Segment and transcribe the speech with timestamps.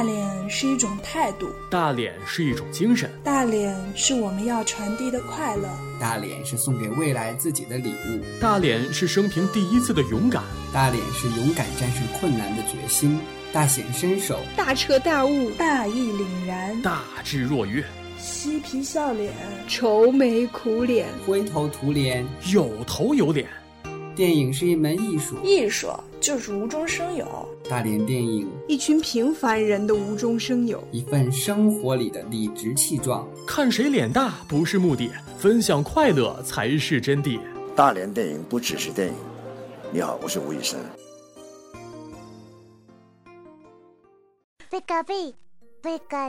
[0.00, 5.68] 大脸是一种态度，大脸是一种精神，大脸是我们要传递的快乐，
[6.00, 10.42] 大脸是送给未来自己的礼物，大脸是生平第一次的勇敢，
[10.72, 13.20] 大脸是勇敢战胜困难的决心，
[13.52, 17.84] 大显身手，大彻大悟，大义凛然，大智若愚，
[18.18, 19.30] 嬉皮笑脸，
[19.68, 23.46] 愁眉苦脸，灰头土脸，有头有脸。
[24.16, 25.88] 电影是一门艺术，艺术
[26.22, 27.46] 就是无中生有。
[27.70, 33.28] 大连电影，一群平凡人的无中生有，一份生活里的理直气壮。
[33.46, 37.38] 看谁脸大不是目的，分享快乐才是真谛。
[37.76, 39.14] 大连电影不只是电影。
[39.92, 40.80] 你好，我是吴宇森。
[44.68, 45.32] 贝卡贝，
[45.80, 46.28] 贝卡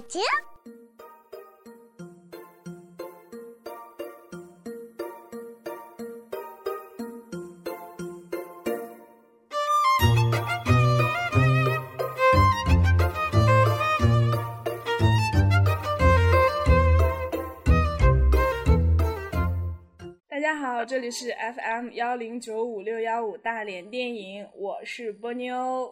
[20.60, 20.86] 丘。
[20.86, 25.92] 这里是 FM 幺零九五六幺五大连电影，我是波妞。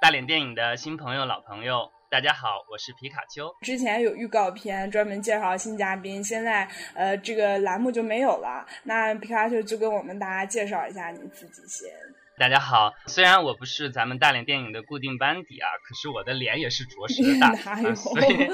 [0.00, 3.54] 大连电影的新朋友、老朋友，大家好，我是皮卡丘。
[3.60, 8.66] 之前有预告片专门介绍新嘉宾，现在呃这个栏目就没有了。
[8.84, 11.90] 那皮卡丘就跟我们大家介绍一下你自己先。
[12.40, 17.54] 大家好，虽然我不是咱们大连电影的固定班底啊，可是我的脸也是着实的大，
[17.94, 18.48] 所以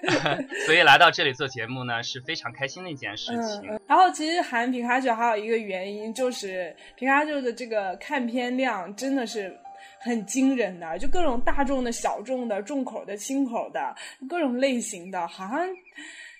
[0.64, 3.70] 所以来到这里做节目呢是非常开心的一件事情。
[3.70, 9.54] 嗯，然后其实喊皮卡丘还有一个原因就是皮卡丘的这个看片量真的是
[10.00, 13.94] 很惊人的，就各种大众的小众的、重口的、轻口的
[14.26, 15.68] 各种类型的，好像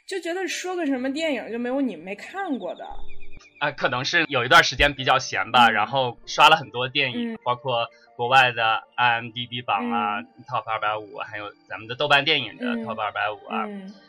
[0.06, 2.88] 就觉得说个什么电影就没有你没看过的。
[3.58, 13.66] 啊，可能是有一段时间比较闲吧，然后刷了很多电影，包括国外的 IMDB 榜啊，Top 二百五，还有咱们的豆瓣电影的 Top 二百五啊，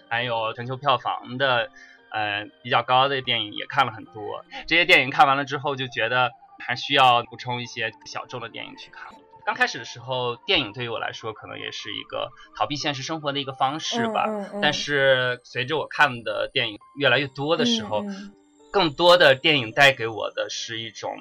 [0.10, 1.70] 还有全球票房的
[2.12, 4.44] 呃比较高的电影也看了很多。
[4.68, 6.32] 这些电影看完了之后，就觉得
[6.66, 9.14] 还需要补充一些小众的电影去看。
[9.46, 14.26] 刚开始的时候，电影对于我来说可能也是一个逃避现实生活的一个方式吧。
[14.62, 18.04] 但是随着我看的电影越来越多的时候，
[18.78, 21.18] 更多的电影带给我的是一种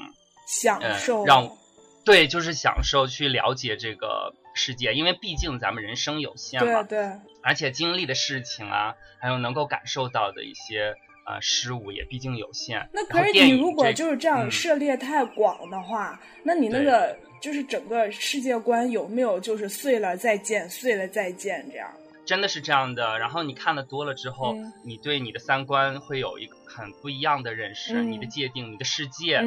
[0.47, 1.57] 享受，让
[2.05, 7.11] 对，就是享受去了解这个世界，因为毕竟咱们人生有限嘛，对对，
[7.43, 10.95] 而且经历的事情啊，还有能够感受到的一些
[11.25, 12.87] 呃事物也毕竟有限。
[12.93, 21.91] 那可是你如果就是这样涉猎太广的话，那你那个就是整个世界观有没有就是碎了再见，碎了再见这样？
[22.27, 29.43] 真的是这样的，然后你看的多了之后，你对你的三观会有一个很不一样的认识，你的界定、你的世界，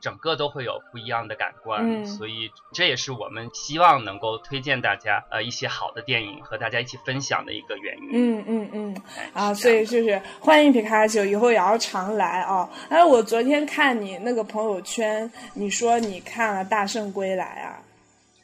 [0.00, 2.06] 整个都会有不一样的感官。
[2.06, 8.08] 所以这也是我们希望能够推荐大家呃一些好的电影和大家一起分享的一个原因。
[8.12, 9.02] 嗯嗯嗯，
[9.34, 12.68] 啊，所以就是欢迎皮卡丘，以后也要常来啊。
[12.88, 17.78] 哎，我昨天看你那个朋友圈，你说你看了《大圣归来》啊？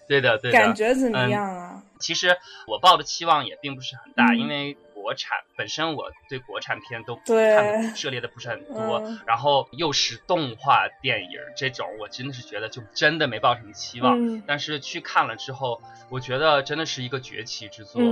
[0.07, 0.59] 对的，对的。
[0.59, 1.78] 感觉怎么样啊？
[1.99, 2.37] 其实
[2.67, 14.43] 我抱的期望也并不是很大，因为国产本身我对国产片都看涉猎的不是很多，然后又是动画电影这种，我真的是觉得就真的没抱什么期望。
[14.47, 18.03] 但是去看了之后，我觉得真的是一个崛起之作，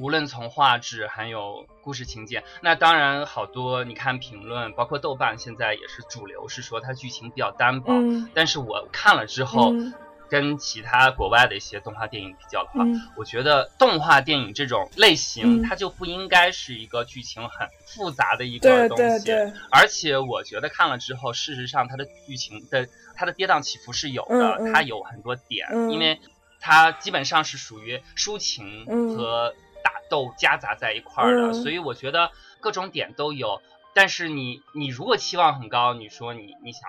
[0.00, 2.42] 无论从画质还有故事情节。
[2.62, 7.92] 那当然，好多你看评论，包括豆瓣现在也是主流是说它剧情比较单薄，
[8.34, 9.72] 但是我看了之后。
[10.30, 12.84] 跟其他国外的一些动画电影比较的话，
[13.16, 19.32] 我觉得动画电影这种类型，它就不应该是一个剧情很复杂的一个东西。
[19.70, 26.20] 而且我觉得看了之后，事实上它的剧情的它的跌宕起伏是有的，它有很多点，因为
[26.60, 28.84] 它基本上是属于抒情
[29.16, 33.62] 和打斗夹杂在一块儿的，所以我觉得各种点都有。
[33.94, 36.82] 但是你你如果期望很高，你说你你想。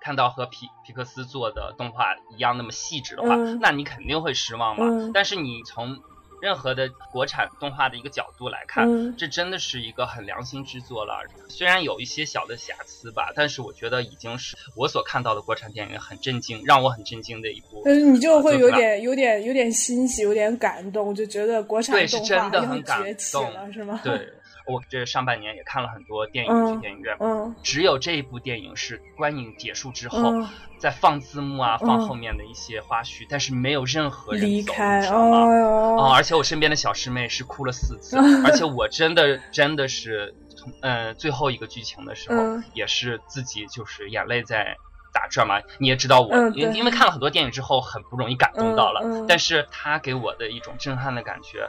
[0.00, 5.10] 看到和皮皮克斯做的动画一样那么细致的话，那你肯定会失望嘛。
[5.12, 5.98] 但是你从
[6.40, 11.14] 任何的国产动画的一个角度来看，这真的是一个很良心之作了。
[11.48, 17.82] 虽然有一些小的瑕疵吧，但是我觉得已经是我所看到的国产电影很震惊，让我很震惊的一部。
[17.84, 24.00] 但是你就会有点、有点、有点欣喜，有点感动，就觉得国产动画要崛起了，是吗？
[24.04, 24.32] 对。
[24.68, 27.16] 我这上半年也看了很多电影，去电影院，
[27.62, 30.32] 只有这一部电影是观影结束之后
[30.78, 44.76] 在放字幕啊，放后面的一些花絮，但是没有任何人离开，哦，而且我身边的小师妹是哭了四次，而且我真的真的是从嗯最后一个剧情的时候，也是自己就是眼泪在
[45.12, 49.00] 打转嘛，你也知道我，嗯因为因为看了很多电影之后，很不容易感动到了。
[49.02, 51.66] 嗯嗯但是他给我的一种震撼的感觉，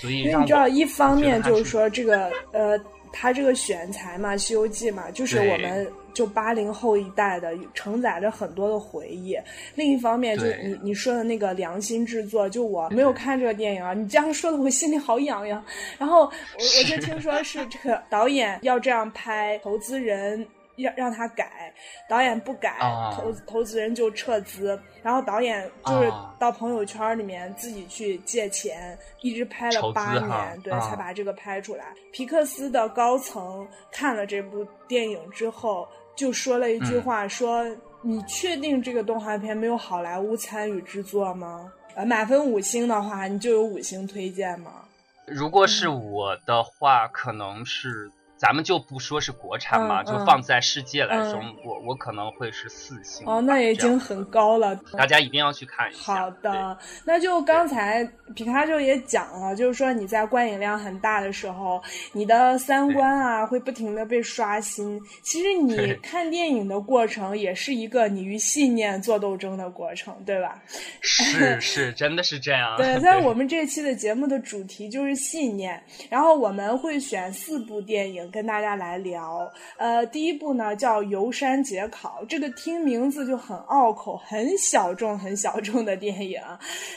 [0.00, 2.78] 所以因为你知道，一方面就是说这个呃，
[3.12, 9.36] 他这个选材嘛，《西游记》嘛，就是我们就八零后一代的，承载着很多的回忆。
[9.74, 15.64] 另一方面，就对你你说的那个良心制作，就我没有看这个电影啊，你这样说的我心里好痒痒。
[15.98, 16.30] 然后我
[16.78, 20.46] 我就 听说是这个导演要这样拍，投资人。
[20.76, 21.72] 让让他改，
[22.08, 31.86] 导演不改，啊投投资人就撤资，然后导演就是啊到朋友圈里面自己去借钱，一直拍了八年，对，啊才把这个拍出来。
[32.12, 37.64] 皮克斯的高层看了这部电影之后，就说了一句话，说
[38.02, 41.72] ：“你确定这个动画片没有好莱坞参与制作吗？
[41.94, 44.84] 呃，满分五星的话，你就有五星推荐吗？”
[45.26, 53.26] 如果是我的话，可能是咱们就不说是国产嘛，嗯就放在世界来说，嗯我我可能会是四星。
[53.26, 54.76] 哦，那也已经很高了。
[54.92, 56.14] 大家一定要去看一下。
[56.14, 58.04] 好的，那就刚才
[58.34, 65.00] 皮卡丘也讲了，就是说你在观影量很大的时候，你的三观啊会不停的被刷新。
[65.22, 70.62] 其实你看电影的过程也是一个你与信念做斗争的过程，对吧？
[71.00, 72.76] 是 是，真的是这样。
[72.76, 79.50] 对，在我们这期的节目的主题就是信念，然后我们会选四部电影跟大家来聊。
[79.76, 86.40] 呃，第一部呢叫《游山解考》，这个听名字就很拗口，很小众、很小众的电影。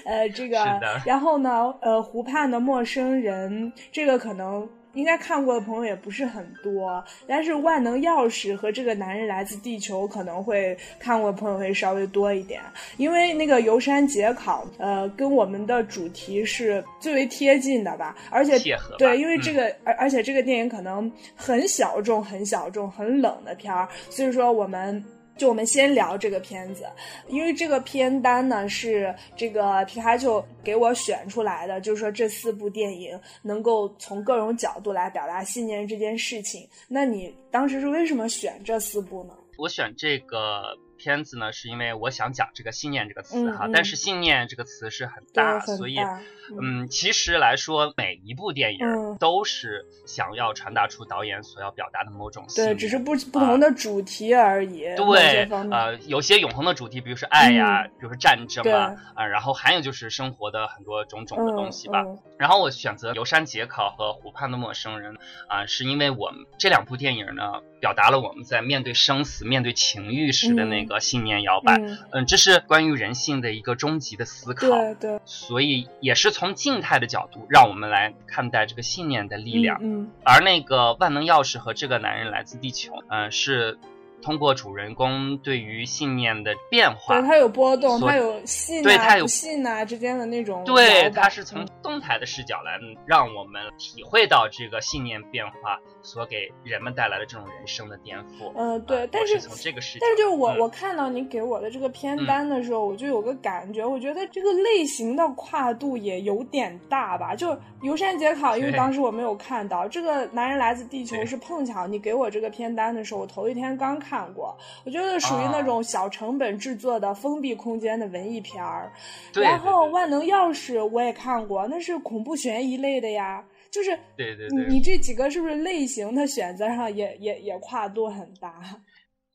[0.06, 0.58] 呃，这个，
[1.06, 4.70] 然后呢，呃，湖畔的陌生人，这个可能。
[4.94, 12.62] 应该看过的朋友也不是很多，但是万能钥匙和这个男人来自地球可能会看过的朋友会稍微多一点，
[12.98, 18.58] 因为那个游山解考，呃，跟我们的主题是最为贴近的吧，而且
[18.98, 25.04] 对，因为嗯这个，而、而且这个电影可能很小众、很小众、很冷的片儿，所以说我们。
[25.40, 26.84] 就我们先聊这个片子，
[27.30, 36.68] 因为这个片单呢是这个皮卡丘给我选出来的，就是说这四部电影能够从各种角度来表达信念这件事情。
[36.90, 39.34] 那你当时是为什么选这四部呢？
[39.58, 46.22] 我选这个片子呢，是因为我想讲这个信念这个词哈，嗯嗯但是信念这个词是很，大，很所以大。
[46.60, 54.80] 嗯，其实来说，每一部电影嗯都是想要传达出导演所要表达的某种信对，只是不不同的主题而已。
[54.96, 62.04] 对呃，有些永恒的主题，比如说爱呀，嗯比如说战争对啊，啊，然后还有就是生活的很多种种的东西吧。
[62.40, 65.14] 然后我选择《游山解考》和《湖畔的陌生人》
[65.48, 71.78] 啊、是因为我们这两部电影呢，表达了我们在面对生死、面对情欲时的那个信念摇摆。
[71.78, 74.68] 嗯嗯，这是关于人性的一个终极的思考。
[74.68, 79.80] 对对，所以也是从静态的角度，让我们来看待这个信念的力量。
[79.82, 83.80] 嗯而那个万能钥匙和这个男人来自地球，嗯、是
[84.22, 91.68] 通过主人公对于信念的变化，对，它有波动，所它有信啊、对它有不信啊之间的那种对，摇摆它是从嗯。
[91.82, 98.52] 动态的视角来嗯让我们体会到这个信念变化所给人们带来的这种人生的颠覆。
[98.56, 100.60] 嗯对啊但是是从这个视角，但是就是我、嗯。
[100.60, 107.34] 我看到你给我的这个片单的时候，我就有个感觉，我觉得这个类型的跨度也有点大吧。
[107.34, 109.88] 就游山解考，因为当时我没有看到。
[109.88, 118.92] 这个男人来自地球是碰巧你给我这个片单的时候，我头一天刚看过，我觉得属于那啊种小成本制作的封闭空间的文艺片儿。
[119.34, 123.44] 对然后万能钥匙我也看过，那是恐怖悬疑类的呀。
[123.72, 128.52] 就是对对对你这几个是不是类型的选择上也也也跨度很大？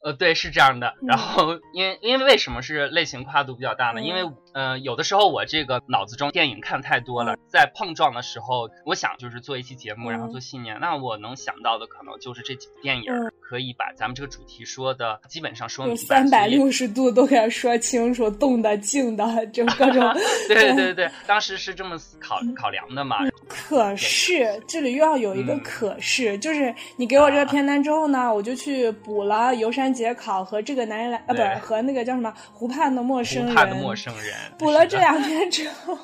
[0.02, 0.88] 呃，对，是这样的。
[1.02, 4.00] 嗯然后，因为因为为什么是类型跨度比较大呢？
[4.00, 4.22] 嗯因为
[4.54, 20.12] 呃，有的时候我这个脑子中电影看太多了，在碰撞的时候，我想就是做一期节目，然后嗯做信念，那我能想到的可能就是这几部电影，嗯可以把咱们这个主题说的基本上说有明三百六十度都给它说清楚，动的、静的，就各种。
[20.48, 23.18] 对对对对，当时是这么考考量的嘛。
[23.46, 33.52] 可是这里又要有一个嗯可是，就是你给我这个片单之后呢，我就去补了《游山解考》和这个男人来啊，不是和那个叫什么《湖畔的陌生人》。
[33.54, 35.98] 湖畔的陌生人， 补了这两天之后，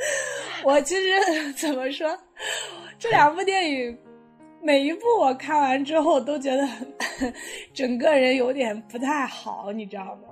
[0.64, 2.16] 我其实怎么说，
[2.98, 3.98] 这两部电影
[4.62, 6.68] 每一部我看完之后都觉得
[7.72, 10.28] 整个人有点不太好，你知道吗？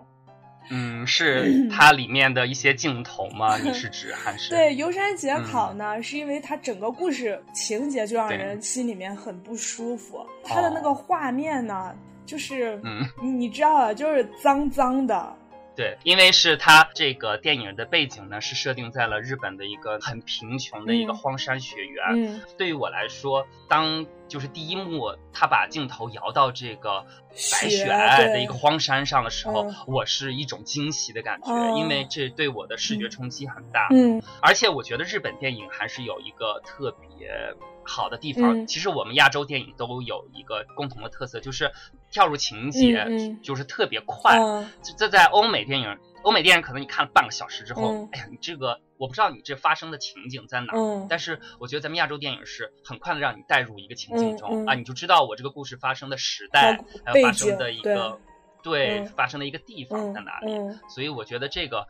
[0.70, 3.56] 嗯，是它里面的一些镜头吗？
[3.56, 4.50] 你是指 还是？
[4.50, 11.94] 对，游山解考呢，是因为它整个故事情节就让人心里面很不舒服，它的那个画面呢，
[12.26, 15.34] 就是嗯，你你知道的，就是脏脏的。
[15.78, 22.04] 对，因为是他这个电影的背景呢，是设定在了日本的一个很贫穷的一个荒山雪原。
[22.16, 27.04] 嗯，对于我来说，当就是第一幕他把镜头摇到这个
[27.52, 33.88] 白雪的一个荒山上的时候，我是一种惊喜的感觉，因为这对我的视觉冲击很大。
[33.90, 37.08] 嗯，而且我觉得日本电影还是有一个特别。
[37.90, 41.72] 好的地方，其实我们亚洲电影都有一个共同的特色，就是
[42.10, 43.06] 跳入情节
[43.42, 44.38] 就是特别快。
[44.98, 50.72] 这在欧美电影，欧美电影可能你看了半个小时之后，哎呀，你这个我不知道你这发生的情景在哪。
[51.08, 58.18] 但是我觉得咱们亚洲电影是很快的让你带入一个情境中啊，你就知道我这个故事发生的时代，还有发生的一个
[58.62, 60.52] 对发生的一个地方在哪里。
[60.88, 61.86] 所以我觉得这个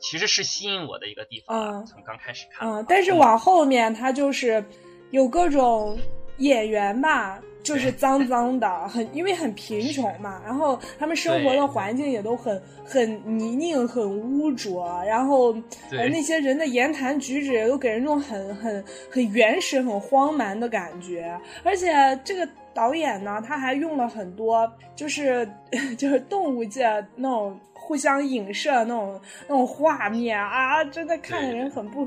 [0.00, 1.84] 其实是吸引我的一个地方。
[1.86, 4.64] 从刚开始看，但是往后面它就是。
[5.10, 5.98] 有各种
[6.36, 15.52] 演员吧，就是脏脏的，很 因为很贫穷嘛，然后他们生活的环境也都很很泥泞、很污浊，然后
[15.90, 21.38] 呃那些人的言谈举止也都给人一种很 很很原始、很荒蛮的感觉。
[21.62, 21.92] 而且
[22.24, 25.48] 这个导演呢，他还用了很多就是
[25.98, 26.84] 就是动物界
[27.16, 27.58] 那种
[27.88, 29.18] 互相影射那种
[29.48, 32.06] 那种画面啊，真的看的人很不。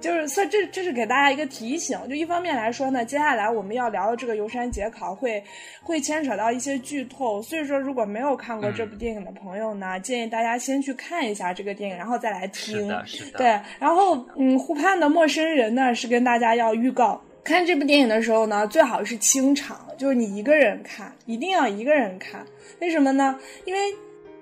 [0.00, 5.42] 就是所以这这是给大家一个提醒，就一方面来说呢，接下来我们要聊的这个游山节考会
[5.82, 12.76] 会牵扯到一些剧透，所以说如果没有看过这部电影的朋友呢，建议大家先去看一下这个电影，然后再来听。
[12.76, 13.38] 是的，是的。
[13.38, 13.46] 对，
[13.78, 22.44] 然后嗯，湖畔的陌生人呢是跟大家要预告，看这部电影的时候呢，最好是清场，就是你一个人看，一定要一个人看。
[22.80, 23.38] 为什么呢？
[23.64, 23.80] 因为。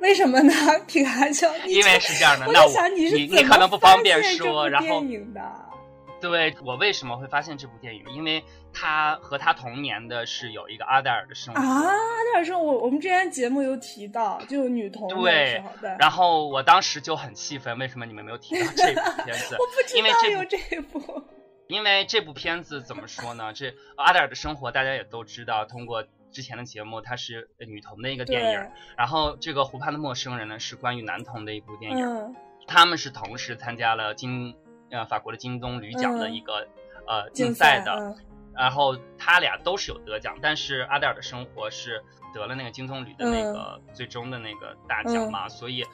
[0.03, 0.53] 为什么呢？
[0.87, 5.73] 皮卡丘，因为是这样的，那我你你可能不方便说，然后的。
[6.21, 8.05] 对我为什么会发现这部电影？
[8.15, 11.91] 因为他和他同年的是有一个阿黛尔的生活啊，阿
[12.33, 15.61] 黛尔生活，我我们之前节目有提到，就女童对，
[15.99, 19.57] 然后我当时就很气愤，为什么你们没有提到这部 片子？
[19.59, 21.25] 我不知道有这部。
[21.67, 23.53] 因为这部片子怎么说呢？
[23.53, 26.05] 这阿黛尔的生活大家也都知道，通过。
[26.33, 32.35] 之前的节目，它是女童的一个电影，然后这个湖畔的陌生人呢是关于男童的一部电影，
[32.67, 34.55] 他们是同时参加了金
[34.91, 36.67] 呃法国的金棕榈奖的一个
[37.07, 38.17] 呃竞赛的，
[38.55, 42.03] 然后他俩都是有得奖，但是阿黛尔的生活是
[42.35, 45.85] 得了那个金棕榈的那个最终的那个大奖嘛，所以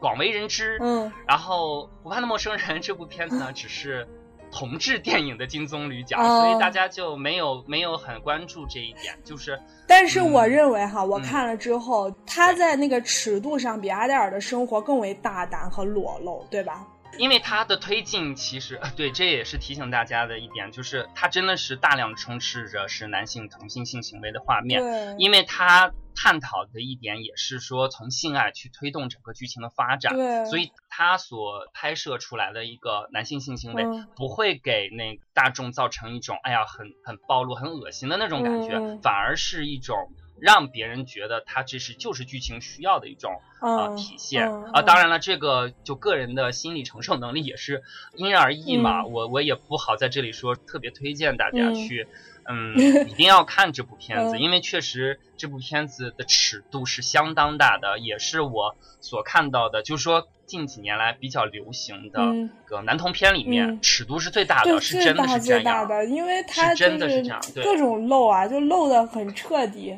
[0.00, 0.78] 广为人知。
[0.80, 4.08] 嗯，然后湖畔的陌生人这部片子呢，只是。
[4.50, 9.14] 同志电影的金棕榈奖，所以大家就没有没有很关注这一点。
[9.24, 16.86] 就是，但是我认为哈，我看了之后，他在那个尺度上比阿黛尔的生活更为大胆和裸露，对吧？
[17.16, 30.14] 因为它的推进，其实对，这也是提醒大家的一点，就是它真的是大量充斥着是男性同性性行为的画面，因为它探讨的一点也是说从性爱去推动整个剧情的发展，
[30.46, 33.84] 所以它所拍摄出来的一个男性性行为
[34.16, 39.96] 不会给那大众造成一种哎呀很很暴露、很恶心的那种感觉，反而是一种。
[40.40, 47.82] 让别人觉得他这是就是剧情需要的一种呃体现啊，当然了，这个就个人的心理承受能力也是
[48.14, 49.04] 因人而异嘛。
[49.04, 52.06] 我我也不好在这里说特别推荐大家去，
[52.44, 52.76] 嗯，
[53.08, 60.28] 一定要看这部片子，因为确实这部片子的尺度是相当大的，也是我所看到的，就是说。
[60.48, 62.20] 近几年来比较流行的
[62.64, 69.94] 个男同片里面，尺度是最大的，是真的是这样的，因为它真的是这样，各种露啊，就露的很彻底，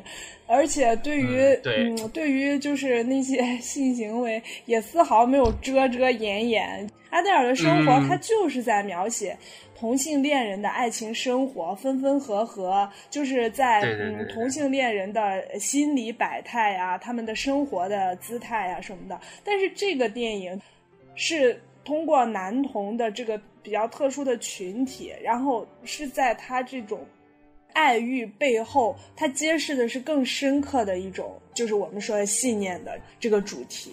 [0.51, 6.89] 而且对于嗯，对于就是那些 性行为也丝毫没有遮遮掩掩。
[7.09, 9.37] 阿黛尔的生活，他就是在描写。
[9.75, 19.19] 同性恋人的爱情生活，分分合合，就是在嗯同性恋人的心理百态啊，他们的生活的姿态啊什么的。
[19.43, 20.61] 但是这个电影
[21.15, 27.03] 是通过男童的这个比较特殊的群体，然后是在他这种
[27.73, 33.91] 爱欲背后，它揭示的是更深刻的一种，就是我们说的信念的这个主题。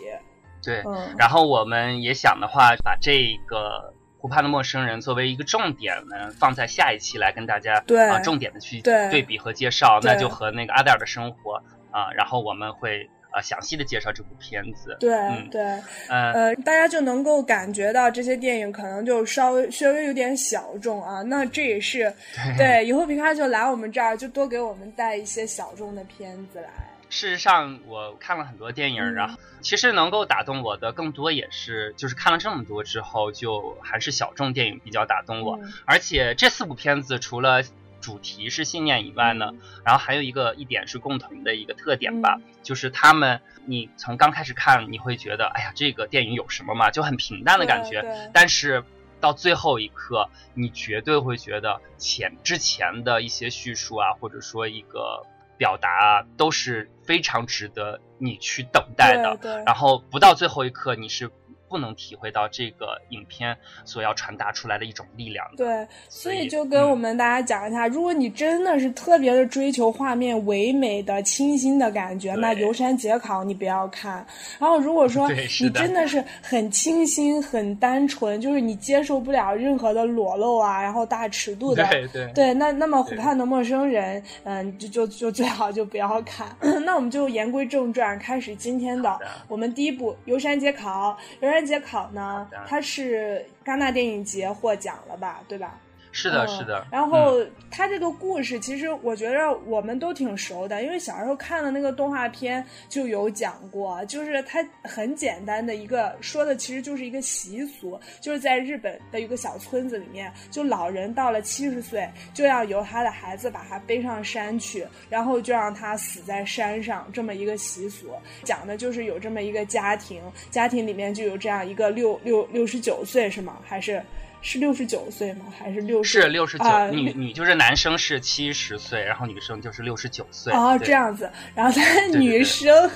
[0.63, 0.83] 对，
[1.17, 3.93] 然后我们也想的话，把这个。
[4.21, 7.75] 湖畔的陌生人作为一个重点呢，放在下一期来跟大家
[8.11, 11.55] 啊重点的去对比和介绍，那就和那个阿黛尔的生活
[11.93, 14.97] 啊，然后我们会呃详细的介绍这部片子。
[15.01, 15.11] 对
[15.51, 15.63] 对，
[16.09, 22.13] 呃，大家就能够感觉到这些电影可能就稍微稍微有点小众啊，那这也是
[22.57, 26.69] 对 以后皮卡丘来我们这儿就多给我们带一些小众的片子来。
[27.11, 35.59] 事实上，我看了很多电影，然后其实能够打动我的更多也是，就是看了这么多之后，就还是小众电影比较打动我。
[35.87, 37.63] 而且这四部片子除了。
[38.09, 39.53] 主题是信念以外呢，
[39.85, 48.83] 然后还有一个一点是共同的一个特点吧，就是他们你从刚开始看你会觉得，哎呀，这个电影有什么嘛，就很平淡的感觉，但是
[49.21, 55.27] 到最后一刻，你绝对会觉得前之前的一些叙述啊，或者说一个
[55.59, 59.37] 表达啊都是非常值得你去等待的，
[59.67, 61.31] 然后不到最后一刻你是。
[61.69, 65.47] 不能体会到这个影片所要传达出来的一种力量。
[65.57, 74.27] 对，所以就跟我们大家讲一下，如果你真的是特别的追求画面唯美的、清新的感觉，那《游山节考》你不要看。
[74.59, 86.49] 然后如果说你真的是很清新、很单纯，就是你接受不了任何的裸露啊，然后大尺度的，对对，对， 那那么《湖畔的陌生人》，嗯，就就就最好就不要看。
[86.85, 91.11] 那我们就言归正传，开始今天的我们第一部《游山节考》。
[91.41, 95.79] 游山节考呢，它是戛纳电影节获奖了吧，对吧？
[96.21, 96.85] 是的，是的。
[96.91, 97.37] 然后
[97.71, 104.05] 他这个故事，其实我觉得我们都挺熟的，因为小时候看的那个动画片就有讲过。
[104.07, 118.09] 就是它很简单的一个说的，其实就是一个习俗，就是在日本的一个小村子里面，就老人到了七十岁，就要由他的孩子把他背上山去，然后就让他死在山上，这么一个习俗。
[118.43, 120.21] 讲的就是有这么一个家庭，
[120.51, 123.59] 家庭里面就有这样一个六六六十九岁是吗？
[123.65, 124.03] 还是？
[124.41, 125.47] 是六十九岁吗？
[125.59, 126.23] 还是六十？
[126.23, 126.65] 是六十九。
[126.91, 130.53] 女女就是男生是七十岁，然后女生就是六十九岁。
[130.53, 131.31] 哦，这样子。
[131.55, 132.91] 然后他女生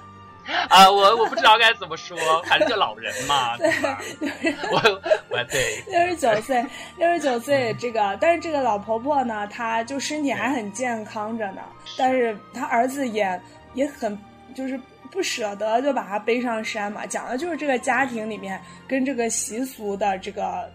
[0.68, 3.56] 啊，我我不知道该怎么说，反正就老人嘛。
[3.58, 3.70] 对，
[4.72, 6.64] 我我对六十九岁，
[6.96, 11.60] 六十九岁这个，但是这个老婆婆呢，她就身体还很健康着呢，
[11.96, 13.40] 但是她儿子也
[13.74, 14.18] 也很
[14.54, 14.80] 就是。
[15.10, 20.70] 不舍得就把她背上山嘛，讲的就是这个家庭里面跟这个习俗的这个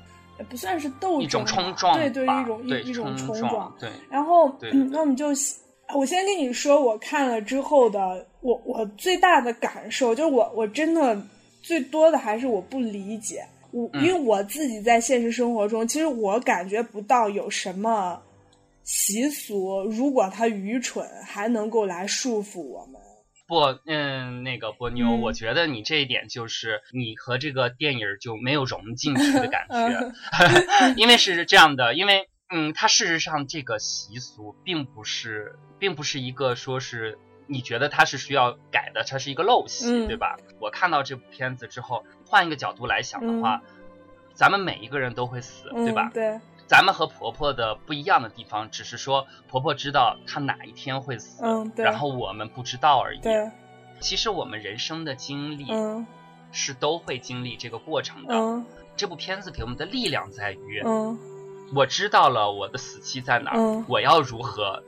[0.50, 3.74] 不算是斗争，一种冲撞，对对，一种一一种冲撞。
[3.80, 4.54] 对，然后
[4.92, 5.28] 那我们就
[5.96, 11.16] 我先跟你说，我看了之后的我我最大的感受就是我我真的
[11.62, 18.20] 最多的还是我不理解，我因为我自己在现实生活中，其实我感觉不到有什么
[18.84, 23.00] 习俗，如果它愚蠢，还能够来束缚我们。
[23.54, 30.12] 不，嗯，那个波妞，我觉得你这一点就是你和这个电影就没有融进去的感觉，
[30.98, 40.36] 因为是这样的，因为嗯，它事实上这个习俗并不是，并不是一个说是你觉得它是需要改的，它是一个陋习，对吧？
[40.60, 43.62] 我看到这部片子之后，换一个角度来想的话，
[44.34, 46.10] 咱们每一个人都会死，对吧？
[46.12, 46.40] 对。
[46.74, 51.44] 咱们和婆婆的不一样的地方，只是说婆婆知道她哪一天会死，
[51.76, 53.20] 然后我们不知道而已。
[53.20, 53.52] 对，
[54.00, 55.68] 其实我们人生的经历
[56.52, 58.64] 是都会经历这个过程的。
[58.96, 60.82] 这部片子给我们的力量在于，
[61.76, 64.82] 我知道了我的死期在哪儿，我要如何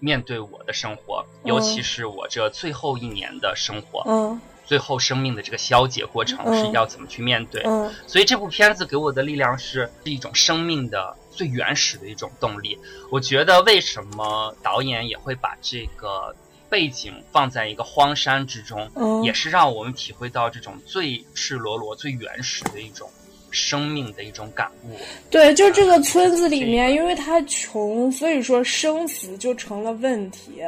[0.00, 4.38] 面对我的生活，尤其是我这最后一年的生活。
[4.68, 7.62] 最后生命的这个消解过程是要怎么去面对？
[8.06, 12.78] 所以这部片子给我的力量是是一种生命的最原始的一种动力。
[13.10, 16.36] 我觉得为什么导演也会把这个
[16.68, 18.90] 背景放在一个荒山之中，
[19.24, 23.10] 也是让我们体会到这种最赤裸裸、最原始的一种。
[23.58, 24.96] 生命的一种感悟。
[25.28, 30.62] 对，就这个村子里面，因为他穷，所以说生死就成了问题。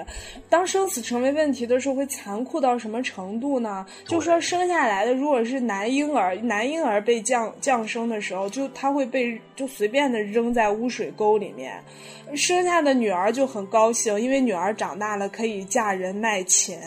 [0.48, 3.86] 当生死成为问题的时候，会残酷到什么程度呢？
[4.06, 11.80] 就说生下来的如果是男婴儿，男婴儿被降降生的时候，就他会被就随便的扔在污水沟里面。
[12.34, 16.80] 生下的女儿就很高兴，因为女儿长大了可以嫁人卖钱。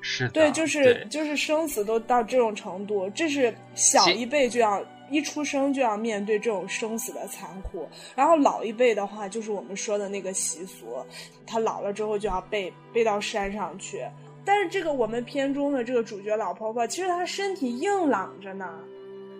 [0.00, 4.84] 是的，对，就是就是生死都到这种程度，这是小一辈就要。
[5.10, 11.04] 一出生就要面对这种生死的残酷，然后老一辈的话就是我们说的那个习俗，
[11.46, 14.04] 他老了之后就要背背到山上去。
[14.44, 18.78] 但是这个我们片中的这个主角老婆婆，其实她身体硬朗着呢，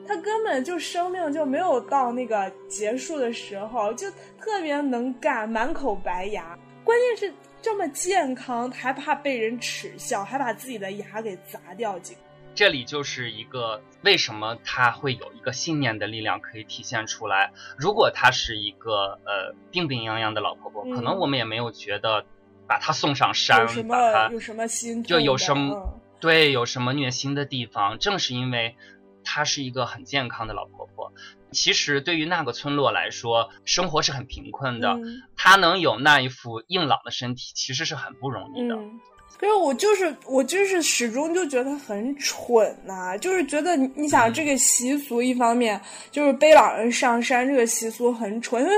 [0.05, 6.59] 她根本就生命就没有到那个结束的时候，就特别能干，满口白牙。
[6.83, 12.21] 关键是这么健康，还怕被人耻笑，还把自己的牙给砸掉几个。
[12.57, 17.53] 这里就是一个为什么他会有一个信念的力量可以体现出来。
[17.79, 22.25] 如果她是一个呃病病殃殃的老婆婆，可能我们也没有觉得
[22.67, 27.99] 把她送上山，把她有什么心就有什么对有什么虐心的地方。
[27.99, 28.75] 正是因为
[29.23, 31.13] 她是一个很健康的老婆婆。
[31.53, 34.99] 其实对于那个村落来说，生活是很贫困的。
[35.37, 38.77] 她能有那一副硬朗的身体，其实是很不容易的。
[39.39, 45.79] 可是我就是我就是始终就觉得很蠢呐、就是觉得你你想这个习俗一方面
[46.11, 48.75] 就是背老人上山这个习俗很蠢，因为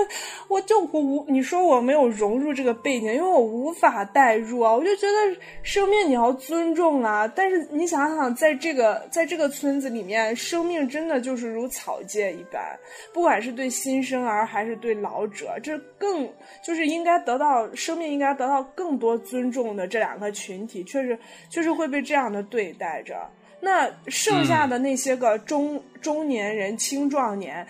[0.49, 12.77] 我就我无你说我没有融入这个背景，因为我无法代入啊，我就觉得生命你要尊重啊，但是你想想在这个在这个村子里面，生命真的就是如草芥一般，
[13.13, 16.29] 不管是对新生儿还是对老者，这更
[16.65, 21.19] 就是应该得到生命应该得到更多尊重的这两个群体，确实
[21.51, 23.15] 确实会被这样的对待着。
[23.61, 27.67] 那剩下的那些个中、中年人、青壮年，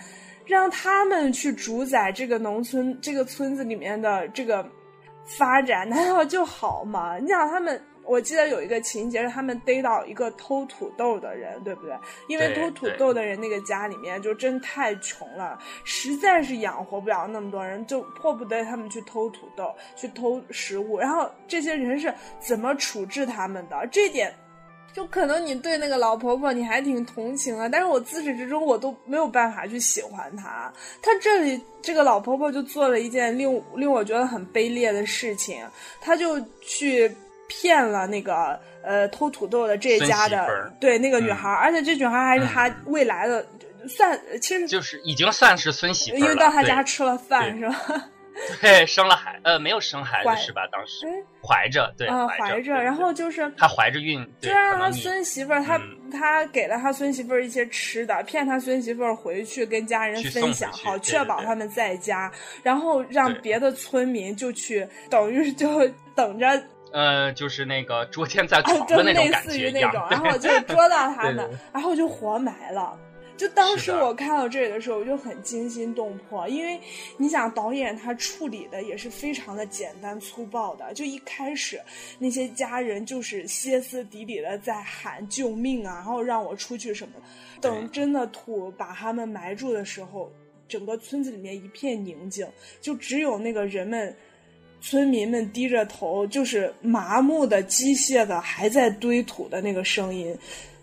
[0.46, 4.64] 让他们去主宰这个农村、这个村子里面的这个
[5.38, 7.16] 发展，难道就好吗？
[7.18, 7.80] 你想他们。
[8.08, 11.94] 我记得有一个情节是他们逮到一个偷土豆的人，对不对？
[12.26, 20.98] 因为偷土豆的人那个家里面就真太穷了，实在是养活不了那么多人，就迫不得他们去偷土豆，去偷食物。
[20.98, 23.86] 然后这些人是怎么处置他们的？
[23.92, 24.34] 这点。
[24.94, 30.72] 就可能你对那个老婆婆你还挺同情的，但是我自始至终我都没有办法去喜欢她。
[31.02, 35.64] 她这里这个老婆婆就做了一件令令我觉得很卑劣的事情，
[36.00, 37.14] 她就去
[37.48, 43.44] 骗了那个呃偷土豆的这家的对那个女孩，嗯、而且这女孩还是他未来的、
[43.82, 47.74] 嗯、算其实就是已经算是孙媳妇因为到他家吃了饭是吧？
[48.60, 50.62] 对，生了孩呃没有生孩子是吧？
[50.70, 51.06] 当时。
[51.42, 55.96] 怀着对啊怀着，然后就是他怀着孕，就让他孙媳妇儿，他嗯。
[56.10, 62.32] 他给了他孙媳妇儿一些吃的，骗他孙媳妇儿回去跟家人分享，好确保他们在家，
[62.62, 66.62] 然后让别的村民就去，等于就等着。
[66.92, 72.98] 呃，就是那个捉奸在床的那种感觉类似于那种，然后就捉到他们，然后就活埋了。
[73.36, 76.80] 就当时我看到这里的时候，我就很惊心动魄，因为
[77.16, 81.80] 你想导演他处理的也是非常的简单粗暴的，就一开始
[82.18, 87.14] 那些家人就是歇斯底里的在喊救命啊，然后让我出去什么
[87.60, 90.32] 的，等真的土把他们埋住的时候，
[90.66, 92.44] 整个村子里面一片宁静，
[92.80, 94.16] 就只有那个人们。
[94.80, 100.36] 村民们低着头，就是麻木的、机械的，还在堆土的那个声音，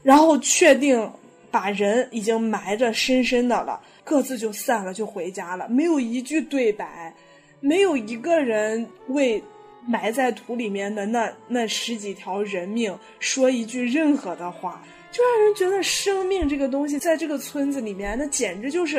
[0.03, 1.09] 然后确定
[1.49, 7.13] 把人已经埋着深深的了，各自就散了，就回家了，没有一句对白，
[7.61, 9.41] 没有一个人为
[9.87, 18.97] 埋在土里面的那那十几条人命说一句任何的话，就让人觉得生命这个东西在这个村子里面，那简直就是，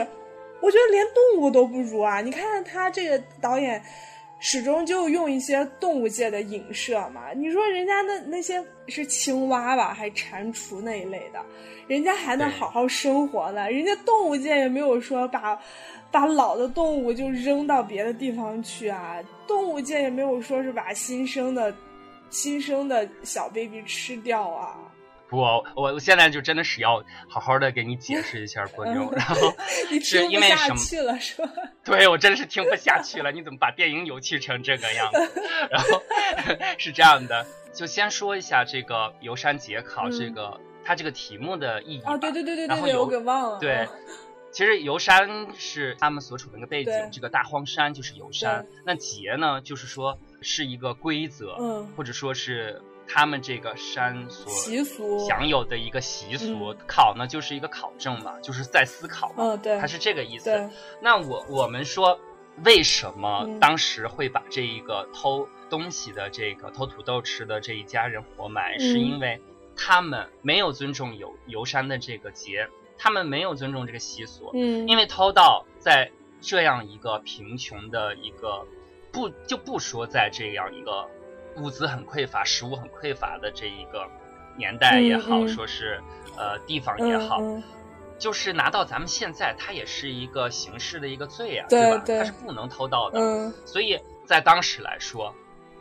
[0.62, 2.22] 我觉得连动物都不如啊！
[2.22, 3.82] 你看他这个导演。
[4.38, 11.40] 始终就用一些动物界的影射嘛，你说人家那那些是青蛙吧，还蟾蜍那一类的，
[11.86, 13.70] 人家还能好好生活呢。
[13.70, 15.58] 人家动物界也没有说把
[16.10, 21.74] 把老的动物就扔到别的地方去啊，动物界也没有说是把新生的
[22.28, 24.76] 新生的小 baby 吃掉啊。
[25.28, 25.38] 不，
[25.74, 29.52] 我现在就真的是要好好的给你解释一下波妞， 然后
[30.00, 30.76] 是因为什么？
[30.76, 31.50] 去了是吧？
[31.84, 33.32] 对，我真的是听不下去了。
[33.32, 35.42] 你怎么把电影扭曲成这个样子？
[35.68, 36.00] 然后
[36.78, 43.58] 是这样的，就先说一下这个游山节考这个、嗯、它这个题目的意义啊，对对对对对对，我给忘了。
[43.58, 43.88] 对，
[44.52, 48.64] 其实游山是他们所处的那个背景，这个大荒山就是游山。
[48.84, 52.80] 那节呢，就是说是一个规则，嗯，或者说是。
[53.08, 55.18] 他们这个山所习俗。
[55.26, 60.70] 享有的一个习俗，考呢就是一个考证嘛，就是在思考嘛，嗯，对，它是这个意思。
[61.00, 62.18] 那我我们说，
[62.64, 63.60] 为什么嗯。
[63.60, 69.40] 当时会把这一个偷东西的这个偷土豆吃的这一家人活埋，嗯、是因为
[69.76, 78.66] 他们没有尊重游游山的这个节，他们没有尊重这个习俗，嗯，因为偷盗在这样一个贫穷的一个
[79.12, 81.08] 不就不说在这样一个。
[81.56, 84.06] 物资很匮乏，食物很匮乏的这一个
[84.56, 86.00] 年代也好，说是
[86.36, 87.40] 呃地方也好，
[88.18, 92.02] 就是拿到咱们现在，它也是一个刑事的一个罪啊，对吧？
[92.06, 93.18] 它是不能偷盗的。
[93.18, 95.34] 嗯、所以在当时来说，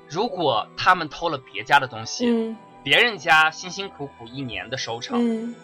[0.09, 5.55] 如果他们偷了别家的东西，嗯、别人家辛辛苦苦一年的收成，嗯、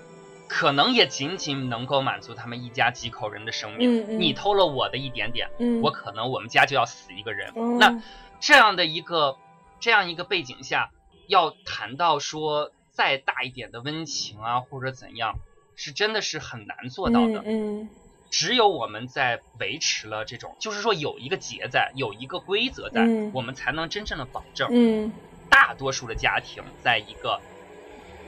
[0.48, 4.06] 可能也仅仅能够满足他们一家几口人的生命。
[4.10, 7.52] 嗯、你偷了我的一点点，嗯、我可能我们家就要死一个人。
[7.56, 8.02] 嗯、那
[8.40, 9.38] 这样的一个。
[9.82, 10.92] 这样一个背景下，
[11.28, 15.40] 要谈到说再大一点的温情啊，或者怎样，
[15.76, 17.42] 是真的是很难做到的。
[17.46, 17.90] 嗯，嗯
[18.30, 25.12] 只有我们在维持了这种，就是说有一个节在，有一个规则在，嗯、我们才能真正的保证，嗯，
[25.50, 27.42] 大多数的家庭在一个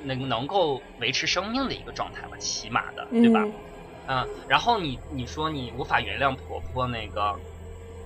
[0.04, 3.48] 能能够维持生命的一个状态吧，起码的，对吧？
[4.08, 7.40] 嗯，然后你你说你无法原谅婆婆那个。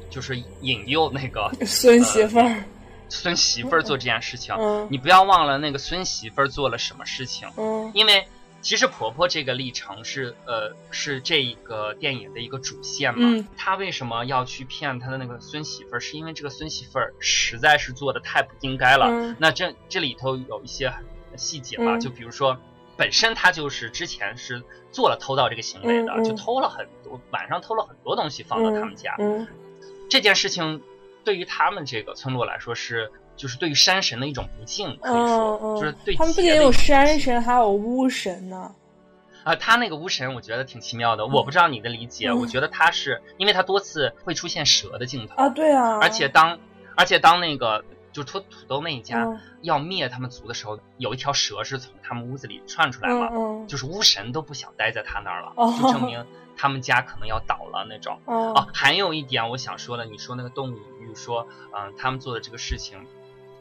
[0.09, 2.65] 就是引诱那个 孙媳妇儿，呃、
[3.09, 4.55] 孙媳妇儿做这件事情，
[4.89, 7.47] 你不要忘了那个孙媳妇儿做了什么事情。
[7.57, 8.27] 嗯，因为
[8.61, 13.19] 其实婆婆这个历程是呃是这一个电影的一个主线嘛。
[13.21, 15.99] 嗯，她为什么要去骗她的那个孙媳妇儿？
[15.99, 19.07] 是因为这个孙媳妇儿实在是做的太不应该了。
[19.07, 20.93] 嗯，那这这里头有一些
[21.35, 22.57] 细节嘛，就比如说
[22.97, 29.15] 本身她就是之前是做了偷盗这个行为的，就偷了很多晚上偷了很多东西放到他们家。
[29.19, 29.47] 嗯，
[30.09, 30.81] 这件事情。
[31.27, 38.73] 对于他们这个村落来说，是就是对于山神的一种不敬，可以说就是对他们不仅有山神，还有巫神呢。
[39.43, 42.31] 啊，他那个巫神我觉得挺奇妙的，我不知道你的理解。
[42.31, 45.99] 我觉得他是因为他多次会出现蛇的镜头啊，对啊。
[45.99, 46.57] 而且当
[46.95, 47.83] 而且当那个
[48.17, 49.27] 就是土土豆那一家
[49.61, 53.29] 要灭他们族的时候，有一条蛇是从他们屋子里窜出来了，
[53.67, 56.25] 就是巫神都不想待在他那儿了，就证明。
[56.59, 63.05] 他们家可能要倒了那种哦，还有一点我想说的，你说那个动物比如，说嗯，他们做的这个事情，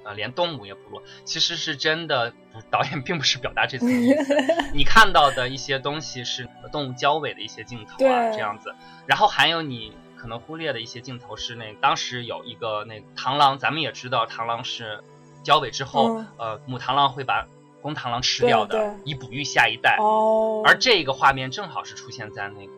[0.02, 2.32] 呃，连动物也不如，其实是真的，
[2.70, 4.34] 导演并不是表达这层意思。
[4.72, 8.74] 你看到的一些东西是动物交尾的一些镜头啊，这样子。
[9.04, 9.92] 然后还有你
[10.26, 15.04] 可能忽略的一些镜头是那当时有一个那螳螂，咱们也知道螳螂是
[15.44, 17.46] 交尾之后，呃，母螳螂会把。
[17.80, 19.96] 公螳螂吃掉的，以哺育下一代。
[20.00, 22.72] 哦，而这个画面正好是出现在那个，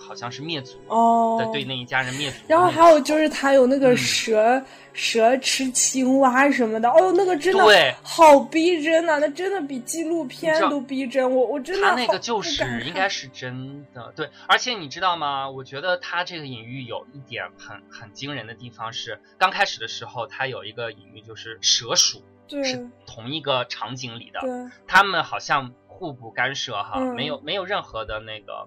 [0.00, 2.36] 好像是灭族哦，的对那一家人灭族。
[2.48, 4.60] 然后还有就是他有那个蛇
[4.92, 11.30] 蛇吃青蛙什么的，哦，那个真的好逼真呐，那真的比纪录片都逼真。
[11.30, 14.28] 我我真的他那个就是应该是真的，对。
[14.48, 15.48] 而且你知道吗？
[15.48, 22.22] 我觉得他这个隐喻有一点很很惊人的地方是，刚开始的时候他有一个隐喻就是蛇鼠。
[22.64, 24.40] 是同一个场景里的，
[24.84, 28.66] 他们好像互不干涉哈，没有没有任何的那个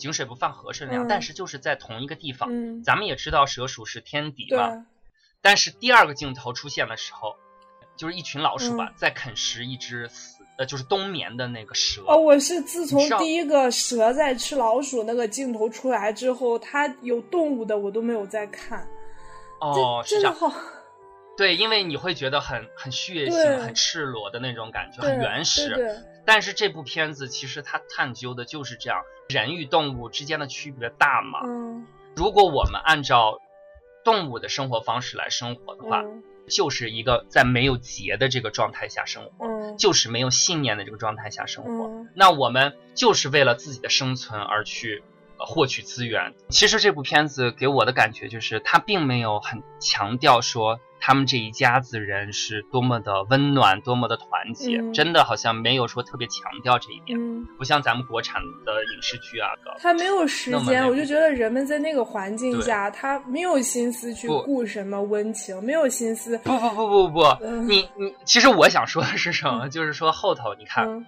[0.00, 2.82] 井水不犯河水那样，但是就是在同一个地方。
[2.82, 4.86] 咱们也知道蛇鼠是天敌嘛，
[5.40, 7.36] 但是第二个镜头出现的时候，
[7.96, 12.02] 就是一群老鼠吧在啃食一只死呃就是冬眠的那个蛇。
[12.06, 18.86] 哦，我是自从第一个蛇在吃老鼠那个镜头出来之后，它有动物的我都没有再看。
[19.60, 20.36] 哦，是这样。
[21.36, 26.02] 对，因为你会觉得很很血腥、很赤裸的那种感觉，很原始。
[26.24, 31.40] 但是这部片子其实它探究的就是这样，人与动物之间的区别大吗？
[31.44, 31.86] 嗯。
[32.16, 33.40] 如果我们按照
[34.04, 36.04] 动物的生活方式来生活的话，
[36.48, 42.06] 就是一个在没有节的这个状态下生活，就是没有信念的这个状态下生活。
[42.14, 45.04] 那我们就是为了自己的生存而去
[45.46, 46.34] 获取资源。
[46.48, 50.78] 其实这部片子给我的感觉就是，它并没有很强调说。
[51.02, 57.18] 他们这一家子人是多么的温暖，多么的团结，真的好像没有说特别强调这一点，
[57.56, 59.48] 不像咱们国产的影视剧啊。
[59.78, 66.36] 他没有时间，我就觉得人们在那个环境下，他没有心思去顾什么温情，没有心思。
[66.44, 69.70] 不不不不不，你你，其实我想说的是什么？
[69.70, 71.06] 就是说后头你看，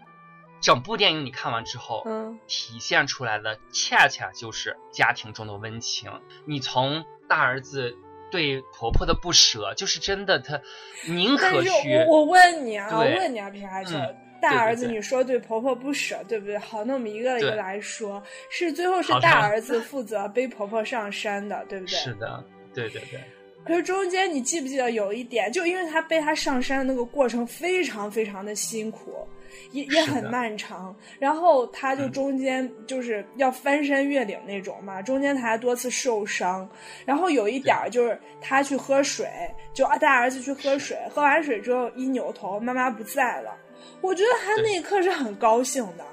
[0.63, 6.11] 整部电影你看完之后，嗯体现出来的恰恰就是家庭中的温情。
[6.47, 7.95] 你从大儿子。
[8.33, 10.59] 对婆婆的不舍，就是真的，他
[11.07, 11.69] 宁可去。
[12.09, 13.93] 我我问你啊，我问你啊，皮孩子，
[14.41, 16.57] 大儿子，你说对婆婆不舍，对不对？
[16.57, 21.95] 好，那我们一个一个来说，是最后是大儿子负责背婆婆上山的，对不对？
[21.95, 23.21] 是的，对对对。
[23.67, 29.29] 可是中间你记不记得有一点，就因为他背他上山的那个过程非常非常的辛苦。
[29.71, 36.69] 也也很漫长，然后他就中间就是要翻山越岭那种嘛，中间他还多次受伤，
[37.07, 39.29] 然后有一点就是他去喝水，
[39.73, 43.57] 就带儿子去喝水，喝完水之后一扭头，妈妈不在了，
[44.01, 46.05] 我觉得他那一刻是很高兴的，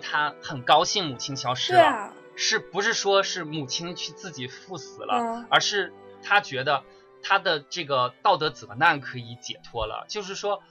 [0.00, 6.82] 他很高兴母亲消失了，是不是说是母亲去自己赴死了，而是他觉得
[7.22, 10.62] 他的这个道德责难可以解脱了，就是说。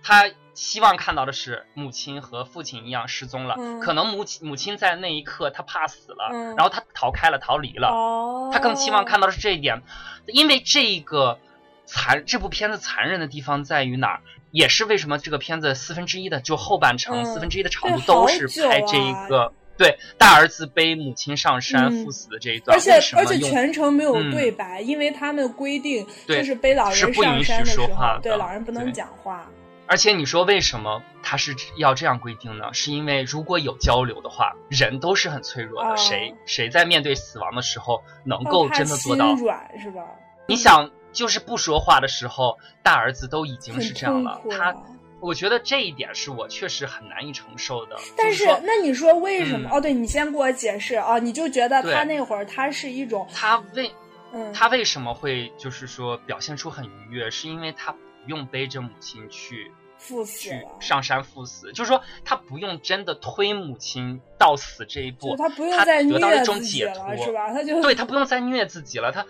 [0.00, 8.50] 他希望看到的是母亲和父亲一样失踪了，可能母亲母亲在那一刻她怕死了，然后她逃开了，逃离了。
[8.52, 9.82] 她更希望看到的是这一点，
[10.26, 11.38] 因为这个
[11.86, 14.20] 残这部片子残忍的地方在于哪儿？
[14.50, 29.48] 也是为什么这个片子四分之一的就后半程四分之一的长度都是拍这一个对大儿子背母亲上山赴死的这一段，而且而且全程没有对白，因为他们规定就是背老人上山的时候，对老人不能讲话。
[29.88, 32.72] 而且你说为什么他是要这样规定呢？
[32.74, 35.96] 是因为如果有交流的话，人都是很脆弱的。
[35.96, 39.34] 谁谁在面对死亡的时候能够真的做到？
[39.34, 40.04] 软是吧？
[40.46, 44.40] 你想，就是不说话的时候，大儿子都已经是这样了。
[44.50, 44.74] 他，
[45.20, 47.96] 我觉得这一点是我确实很难以承受的。
[48.16, 49.68] 但是，那你说为什么？
[49.72, 51.18] 哦，对你先给我解释啊！
[51.18, 53.90] 你就觉得他那会儿他是一种他为
[54.32, 67.52] 嗯，他为什么会就是说表现出很愉悦，是因为他不用背着母亲去赴死去上山赴死，就是说他不用真的推母亲到死这一步，他不用再得到一种自己解脱，是吧？
[67.52, 69.26] 他就对他不用再虐自己了，他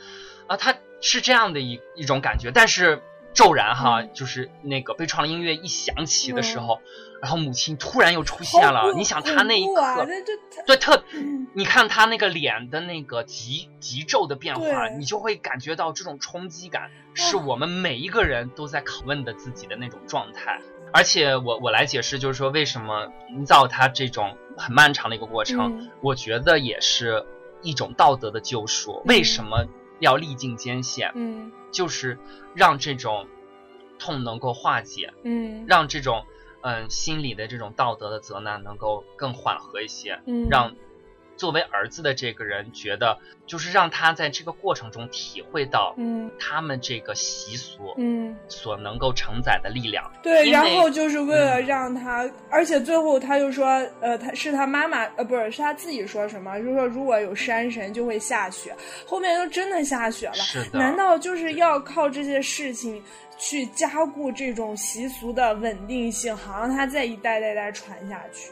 [0.47, 3.03] 啊，他是这样的一一种感觉，但是。
[3.39, 6.81] 骤然哈，就是那个悲怆的音乐一响起的时候，
[7.23, 8.93] 然后母亲突然又出现了。
[8.97, 10.05] 你想她那一刻，
[10.67, 11.05] 对特，
[11.55, 20.61] 你看她那个脸的那个急急骤的变化，你就会感觉到这种冲击感，是我们每一个人都在拷问的自己的那种状态。
[20.93, 27.25] 而且我我来解释，就是说为什么营造他这种很漫长的一个过程，我觉得也是
[27.63, 29.01] 一种道德的救赎。
[29.07, 29.65] 为什么？
[30.01, 32.19] 要历尽艰险，嗯，就是
[32.55, 33.27] 让这种
[33.99, 36.25] 痛能够化解，嗯，让这种
[36.63, 40.75] 嗯心理的这种道德的责难能够更缓和一些，嗯，让。
[41.39, 50.11] 作为儿子的这个人觉得，就是让他在这个过程中体会到，嗯，他们这个习俗，嗯，所能够承载的力量。
[50.23, 53.67] 对，然后就是为了让他，而且最后他就说，
[54.01, 58.75] 呃，他是他妈妈，呃，不是，是他自己说什么，就是说如果有山神就会下雪，
[59.07, 60.35] 后面就真的下雪了。
[60.35, 60.79] 是的。
[60.79, 63.01] 难道就是要靠这些事情
[63.39, 68.51] 去加固这种习俗的稳定性，好让它再一代代代传下去？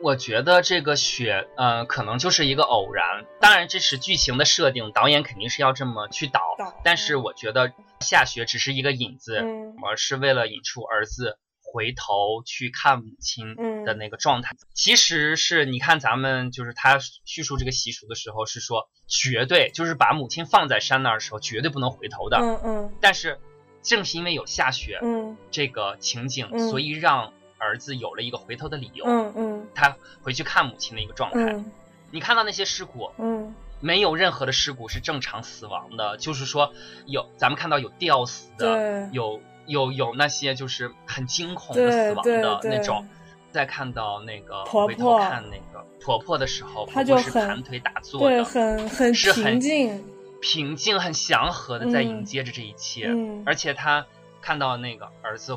[0.00, 3.24] 我觉得这个雪，呃，可能就是一个偶然。
[3.40, 6.40] 当然，这是剧情的设定，导演肯定是要这么去导。
[6.84, 9.44] 但是，我觉得下雪只是一个引子，
[9.84, 14.54] 而是为了引出儿子回头去看母亲的那个状态。
[14.72, 22.38] 其实是你看，咱们就是他叙述这个习俗的时候，是说绝对就是把母亲放在山那儿的时候，绝对不能回头的。
[22.38, 22.92] 嗯嗯。
[23.00, 23.38] 但是，
[23.82, 27.32] 正是因为有下雪，嗯，这个情景，所以让。
[27.58, 31.62] 儿子有了一个回头的理由，嗯嗯，他回去看母亲的一个状态。
[32.10, 36.72] 你看到那些尸骨，嗯，没有任何的尸骨是正常死亡的，就是说
[37.06, 43.06] 有咱们看到有吊死的，有有有那些就是很惊恐的死亡的那种。
[43.50, 50.04] 再看到那个回头看那个婆婆的时候，她就是盘腿打坐的，很很平静，
[50.40, 53.10] 平静很祥和的在迎接着这一切。
[53.46, 54.06] 而且她
[54.42, 55.56] 看到那个儿子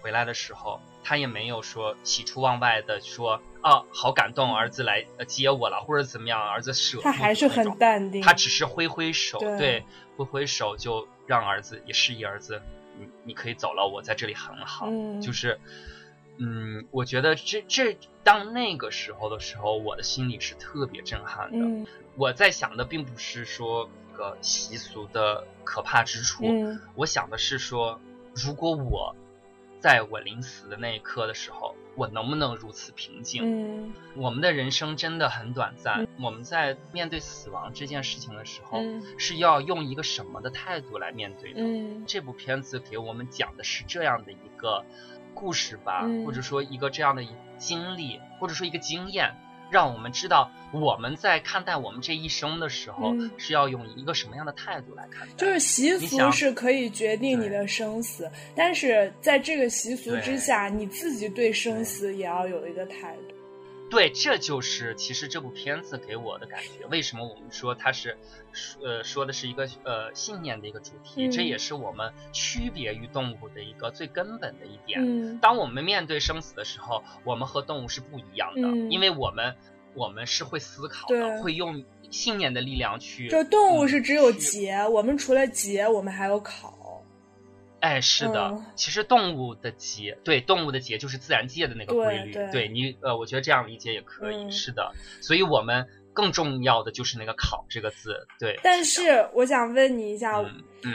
[0.00, 0.80] 回来的时候。
[1.08, 9.82] 他也没有说喜出望外的说啊，好感动，儿子来接我了，或者怎么样，儿子舍他还是很淡定，他只是挥挥手，对，
[10.18, 12.60] 挥挥手就让儿子也示意儿子，
[12.98, 14.86] 你你可以走了，我在这里很好，
[15.22, 15.58] 就是，
[16.36, 21.90] 嗯，我觉得这这当那个时候的时候，我的心里是特别震撼的。
[22.16, 26.44] 我在想的并不是说个习俗的可怕之处，
[26.94, 27.98] 我想的是说，
[28.34, 29.16] 如果我。
[29.78, 33.42] 在我临死的那一刻的时候，我能不能如此平静？
[33.44, 36.06] 嗯，我们的人生真的很短暂。
[36.20, 38.80] 我们在面对死亡这件事情的时候，
[39.18, 41.60] 是要用一个什么的态度来面对的？
[41.60, 44.84] 嗯，这部片子给我们讲的是这样的一个
[45.34, 47.24] 故事吧，或者说一个这样的
[47.56, 49.34] 经历，或者说一个经验。
[49.70, 55.34] 让我们知道我们在看待我们这一生的时候是要用一个什么样的态度来看待。
[55.36, 63.34] 就是习俗是可以决定你的生死，但是在这个习俗之下，你自己对生死也要有一个态度。
[63.90, 66.86] 对，这就是其实这部片子给我的感觉。
[66.90, 68.18] 为什么我们说它是，
[68.82, 71.28] 呃，说的是一个呃信念的一个主题？
[71.28, 75.38] 这也是我们区别于动物的一个最根本的一点。
[75.38, 79.56] 当我们面对生死的时候，我们和动物是不一样的，因为我们
[79.94, 83.28] 我们是会思考的，会用信念的力量去。
[83.28, 86.77] 就动物是只有结，我们除了结，我们还有考。
[87.80, 92.32] 哎，是的，其实动物的节，对动物的节就是自然界的那个规律。
[92.52, 94.50] 对你，呃，我觉得这样理解也可以。
[94.50, 98.26] 是的，所以我们更重要的就是那个“考”这个字。
[98.38, 98.58] 对。
[98.62, 100.44] 但是我想问你一下，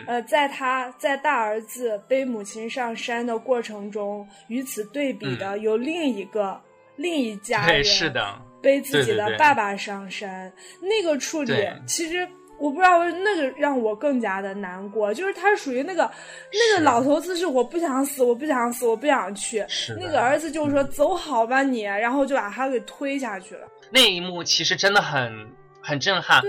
[0.07, 6.59] 呃，在他在大儿子背母亲上山的过程中，与此对比的有另一个
[6.97, 11.53] 另一家人，是的，背自己的爸爸上山，那个处理
[11.87, 12.27] 其实。
[12.63, 16.09] 我不知道，那个让我更加的难过，就是他属于那个
[16.49, 19.65] 那个老头子，是我不想死，我不想死，我不想去。
[19.99, 23.67] 那个儿子就说走好吧你，然后就把他给推下去了。
[23.91, 25.45] 那一幕其实真的很
[25.81, 26.41] 很震撼。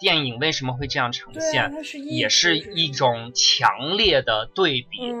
[0.00, 1.70] 电影为什么会这样呈现？
[2.06, 5.12] 也是一种强烈的对比，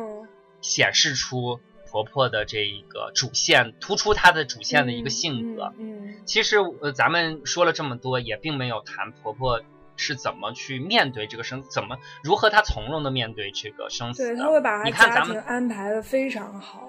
[0.62, 5.70] 显示出婆婆的这一个主线，突出她的主线的一个性格。
[5.78, 9.60] 嗯，其实呃，咱们说了这么多，也并没有谈婆婆。
[9.98, 11.62] 是怎么去面对这个生？
[11.64, 14.26] 怎么如何他从容的面对这个生死？
[14.26, 16.88] 对他会把你看咱们安排的非常好。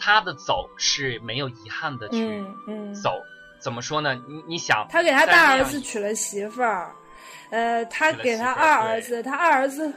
[0.00, 2.42] 他的走是没有遗憾的去
[3.02, 3.20] 走，
[3.60, 4.14] 怎么说呢？
[4.26, 6.92] 你你想，他给他大儿子娶了媳妇儿，
[7.50, 9.92] 呃，他给他二儿子，他二儿子。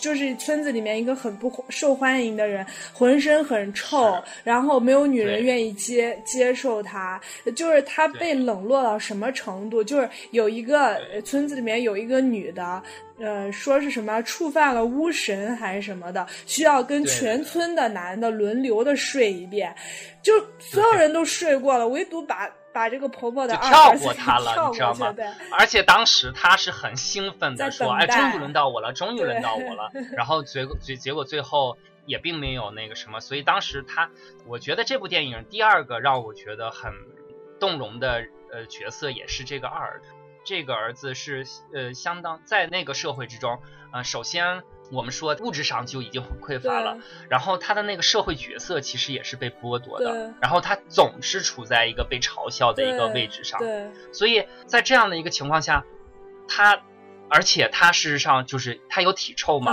[0.00, 7.20] 就是村子里面一个很不受欢迎的人，浑身很臭，然后没有女人愿意接接受他。
[7.56, 9.82] 就是他被冷落到什么程度？
[9.82, 12.82] 就是有一个村子里面有一个女的，
[13.18, 19.74] 呃，说是什么触犯了巫神还是什么的，需要跟全村的男的轮流的睡一遍，
[20.22, 22.48] 就所有人都睡过了，唯独把。
[22.78, 25.12] 把这个婆婆的跳过她了，你知道吗？
[25.58, 31.76] 而且当时她是很兴奋的说：“哎，终于轮到我了，终于轮到我了。”然后结果结结果最后
[32.06, 34.10] 也并没有那个什么，所以当时她，
[34.46, 36.92] 我觉得这部电影第二个让我觉得很
[37.58, 40.00] 动容的呃角色也是这个二。
[40.44, 43.60] 这个儿子是呃相当在那个社会之中，
[43.92, 44.62] 呃，首先。
[44.90, 53.58] 我们说物质上就已经很匮乏了，然后他的那个社会角色其实也是被剥夺的，然后他总是处在一个被嘲笑的一个位置上，
[54.12, 55.84] 所以在这样的一个情况下，
[56.48, 56.80] 他
[57.28, 59.72] 而且他事实上就是他有体臭嘛，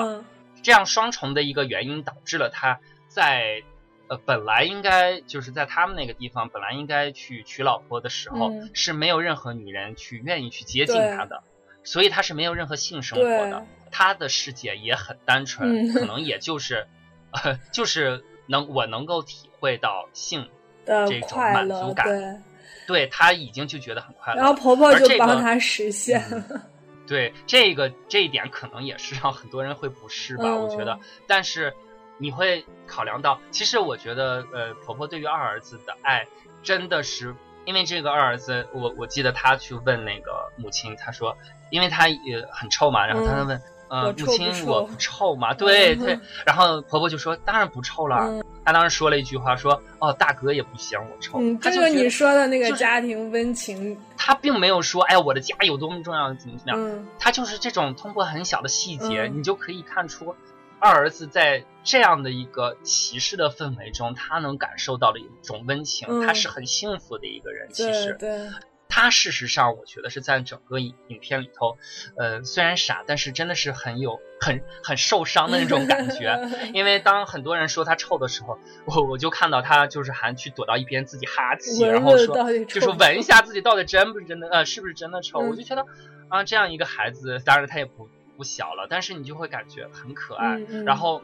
[0.62, 3.64] 这样双重的一个原因导致了他在
[4.08, 11.44] 呃本来应该就是在他们那个地方本来应该去娶老婆的时候是没有任何女人去愿意去接近他的，
[11.86, 13.66] 所以他是没有任何性生活的。
[13.92, 16.86] 他的世界也很单纯，可能也就是，
[17.32, 20.50] 呃，就是能我能够体会到性
[20.86, 22.42] 这种满足感，对，
[22.88, 24.40] 对他已经就觉得很快乐。
[24.42, 26.62] 然后婆婆就帮他实现了。
[27.08, 31.00] 对这个这一点可能也是让很多人会不适吧，我觉得。
[31.28, 31.74] 但是
[32.18, 36.26] 你会考量到，其实我觉得，呃，婆婆对于二儿子的爱
[36.64, 41.38] 真的是，因为这个二儿子，我我记得他去问那个母亲，他说，
[41.70, 43.62] 因为他也很臭嘛，然后他问。
[43.88, 45.54] 呃，母亲，我不臭吗？
[45.56, 60.36] 对对，然后婆婆就说：“当然不臭了。”她当时说了一句话，说：“哦，大哥也不嫌我臭。”嗯，这个你说的那个家庭温情，他并没有说：“哎，我的家有多么重要，怎么怎么样。”他就是这种通过很小的细节，你就可以看出
[60.80, 67.70] 二儿子在这样的一个歧视的氛围中，他能感受到的一种温情，他是很幸福的一个人。
[67.72, 68.18] 其实。
[68.20, 68.50] 对。
[68.96, 71.78] 他事实上，我觉得是在整个影影片里头，
[72.16, 76.40] 呃，虽然傻，但是真的是很有很很受伤的那种感觉。
[76.74, 85.40] 因为当很多人说他臭的时候，我我就看到他就是还去躲到一边自己哈气，然后说就是闻一下自己到底真不是真的，呃，是不是真的臭？
[85.40, 85.86] 我就觉得
[86.30, 91.22] 啊，这样一个孩子，当然他也不不小了，但是你就会感觉很可爱，然后。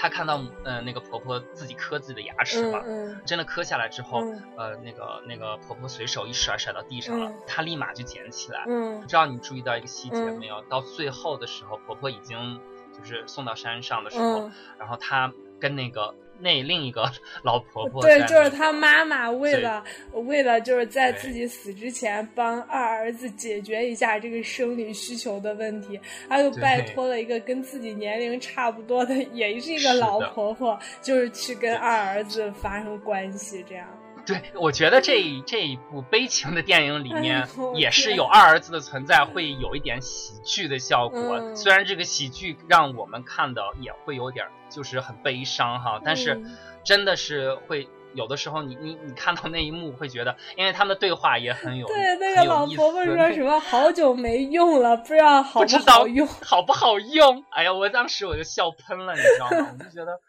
[0.00, 2.82] 她看到，呃，那个婆婆自己磕自己的牙齿嘛，
[3.26, 4.20] 真的磕下来之后，
[4.56, 8.64] 呃，那个那个婆婆随手一甩，甩到地上了，她立马就捡起来。
[8.66, 10.62] 嗯不知道你注意到一个细节没有？
[10.70, 12.58] 到最后的时候，婆婆已经
[12.98, 15.30] 就是送到山上的时候，然后她
[15.60, 16.14] 跟那个。
[16.40, 17.10] 那另一个
[17.44, 33.86] 老婆婆，对，就是他妈妈为了为了就是在自己死之前帮二儿子解决一下这个生理需求的问题，他就拜托了一个跟自己年龄差不多的，也是一个老婆婆，就是去跟二儿子发生关系，这样。
[34.34, 41.54] 对， 我觉得这这一部悲情的电影里面也是有二儿子的存在，会有一点喜剧的效果。
[41.54, 46.40] 虽然这个喜剧让我们看的也会有点就是很悲伤哈，但是
[46.84, 57.44] 真的是会有的时候你你你看到那一幕会觉得，因为他们的对话也很有对那个老婆婆说什么好久没用了，不知道好不好用，好不好用？
[57.50, 59.74] 哎呀，我当时我就笑喷了，你知道吗？
[59.78, 60.20] 我就觉得。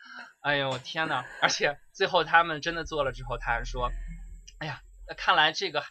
[0.42, 1.24] 哎呦我天呐！
[1.40, 3.92] 而且最后他们真的做了之后，他还说
[4.58, 4.82] ：“哎呀，
[5.16, 5.84] 看来这个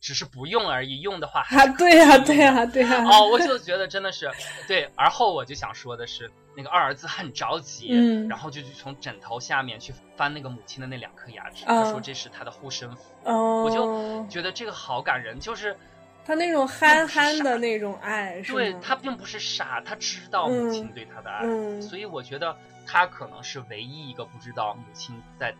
[0.00, 4.30] 只是不用而已，用的话还对呀，对呀，对呀。”哦，我就觉得真的是
[4.66, 4.90] 对。
[4.96, 7.92] 而后我就想说的是，那个二儿子很着急，
[8.26, 13.02] 然后就去从枕头下面去翻那个母亲的那两颗牙齿，他说这是他的护身符。
[13.24, 15.76] 哦，我就觉得这个好感人，就是
[16.24, 22.56] 他那种憨憨的那种爱，对他并不是傻，他知道母亲对他的爱，所以我觉得。
[22.90, 25.54] 他可能是唯一一个不知道母亲在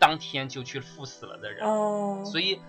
[0.00, 2.60] 当天就去赴死了的人，哦所以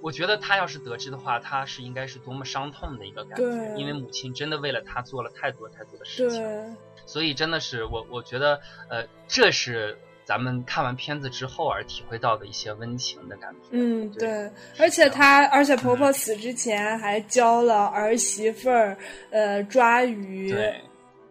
[0.00, 8.58] 我觉得他要是得知的话，他是应该是多么伤痛的一个感觉，因为母亲真的为了他做了太多太多的事情，所以真的是我我觉得
[8.88, 13.68] 呃，这是咱们看完片子之后而体会到的一些温情的感觉。
[13.72, 18.96] 嗯，对，而且她而且婆婆死之前还教了儿媳妇儿
[19.30, 20.50] 呃抓鱼。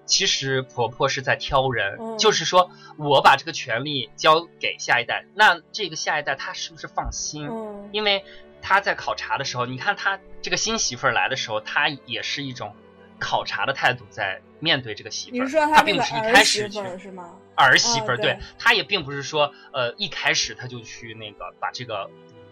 [0.10, 0.20] 对。
[0.20, 7.50] 其实婆婆是在挑人，就是说我把这个权利交给下一代，那这个下一代他是不是放心？
[7.92, 8.26] 因为
[8.62, 12.76] 他在考察的时候，你看他这个新媳妇儿来的时候，他也是一种
[13.20, 15.48] 考察的态度在面对这个媳妇儿。
[15.70, 17.36] 他并不是一开始去是吗？
[17.56, 22.10] 儿媳妇儿，对他也并不是说呃一开始他就去那个把这个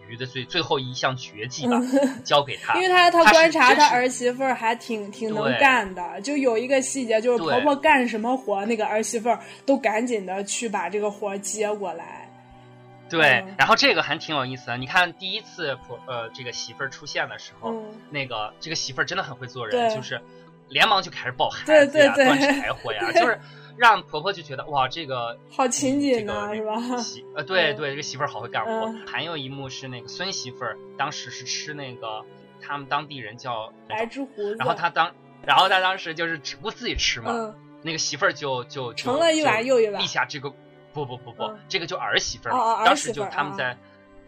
[0.08, 1.78] 于的最最后一项绝技吧，
[2.24, 2.74] 交给他。
[2.80, 12.28] 因为他他观察他儿媳妇儿还挺挺能干的，就有一个细节，就是婆婆干什么活，那个儿媳妇儿都赶紧的去把这个活接过来。
[13.10, 14.76] 对，然后这个还挺有意思的。
[14.76, 17.74] 你看第一次婆呃这个媳妇儿出现的时候，
[18.10, 20.20] 那个这个媳妇儿真的很会做人，就是
[20.68, 23.40] 连忙就开始抱孩子呀、端柴火呀， 就是
[23.78, 26.96] 让婆婆就觉得哇这个好勤俭啊，是吧？
[26.98, 28.92] 媳呃对对，这个媳妇儿好会干活。
[29.06, 32.24] 还有一幕是那个孙媳妇儿当时是吃那个
[32.60, 35.14] 他们当地人叫白芝胡子，然后她当
[35.46, 40.52] 然后她当时就是只顾自己吃嘛，那个媳妇儿就就盛了一碗又一碗，立下这个。
[40.90, 42.84] 不不不不，这个就儿媳妇儿。
[42.84, 43.76] 当时就他们在，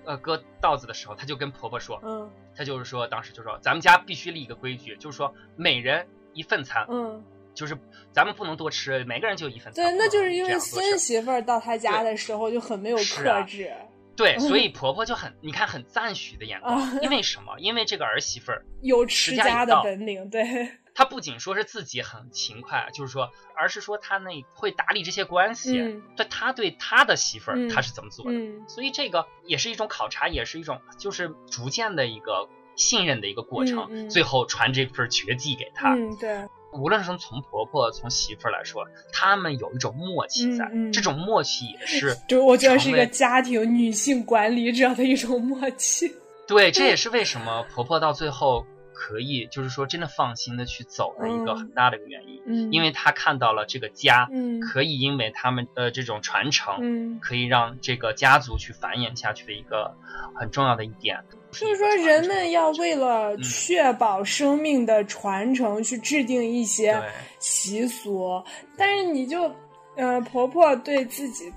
[0.05, 7.25] 呃，割稻子的时候，他就跟婆婆说，嗯，他就是说，当时就说，咱们家必须立一个规矩，就是说每人一份餐，嗯，
[7.55, 7.77] 就是
[8.13, 9.85] 咱们不能多吃，每个人就一份餐。
[9.85, 13.73] 对，那就是因为孙媳妇儿到他家的时候就很没有克制。
[14.17, 17.59] 对，所以 婆婆就很，你看很赞许的眼光，因为什么？
[17.59, 20.45] 因为这个儿媳妇儿有持家的本领，对。
[20.93, 26.03] 她不仅说是自己很勤快，就是说，而是说她那会打理这些关系。
[26.17, 28.39] 对，她对她的媳妇儿，她是怎么做的？
[28.69, 34.11] 所以这个也是一种考察，也是一种就是逐渐的一个信任的一个过程。
[34.11, 35.95] 最后传这份绝技给她。
[35.95, 36.47] 嗯，对。
[36.73, 46.13] 无论是从婆婆从媳妇儿来说，他们有一种默契在，这种默契也是， 就我觉得是一个家庭女性管理者的一种默契。
[46.47, 48.65] 对，这也是为什么婆婆到最后。
[49.01, 59.97] 可以，就是说，真的放心的去走的一个很大的一个原因，嗯，因为他看到了这个家，嗯，可以因为他们的这种传承，嗯，可以让这个家族去繁衍下去的一个
[60.35, 61.19] 很重要的一点。
[61.51, 67.03] 就是说，人们要为了确保生命的传承，去制定一些
[67.39, 68.45] 习俗，
[68.77, 69.51] 但是你就，
[69.97, 71.51] 呃，婆婆对自己。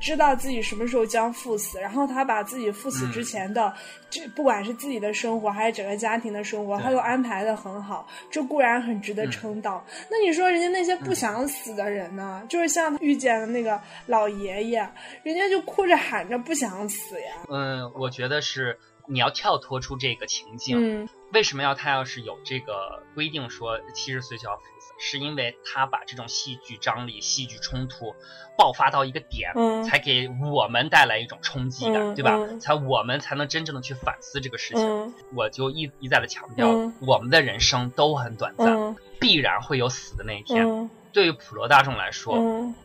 [0.00, 3.72] 知道自己什么时候将赴死，然后他把自己赴死之前的，
[4.08, 9.84] 这不管是自己的生活还是整个家庭的生活，他都安排的很好，这固然很值得称道。
[10.10, 12.42] 那你说人家那些不想死的人呢？
[12.48, 14.88] 就是像遇见的那个老爷爷，
[15.22, 17.32] 人家就哭着喊着不想死呀。
[17.50, 21.06] 嗯，我觉得是你要跳脱出这个情境。
[21.32, 24.92] 为什么要他要是有这个规定说七十岁就要赴死？
[24.98, 28.14] 是因为他把这种戏剧张力、戏剧冲突
[28.58, 29.52] 爆发到一个点，
[29.82, 32.36] 才给我们带来一种冲击感，对吧？
[32.60, 35.14] 才我们才能真正的去反思这个事情。
[35.34, 36.68] 我就一一再的强调，
[37.00, 40.90] 我们的人生都很短暂，必然会有死的那一天。
[41.12, 42.36] 对于普罗大众来说，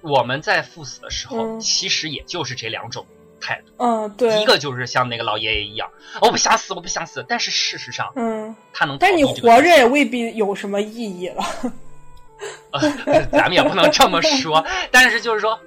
[0.02, 3.06] 我们在赴死的时候，其实也就是这两种
[3.46, 3.74] 态度。
[3.78, 5.89] 嗯，对，一个就是像那个老爷爷一样，
[6.22, 7.24] 我不想死，我不想死。
[7.28, 11.43] 但是事实上，嗯，他能，但是你活着也未必有什么意义了。
[12.72, 15.60] 呃，咱们也不能这么说， 但是就是说，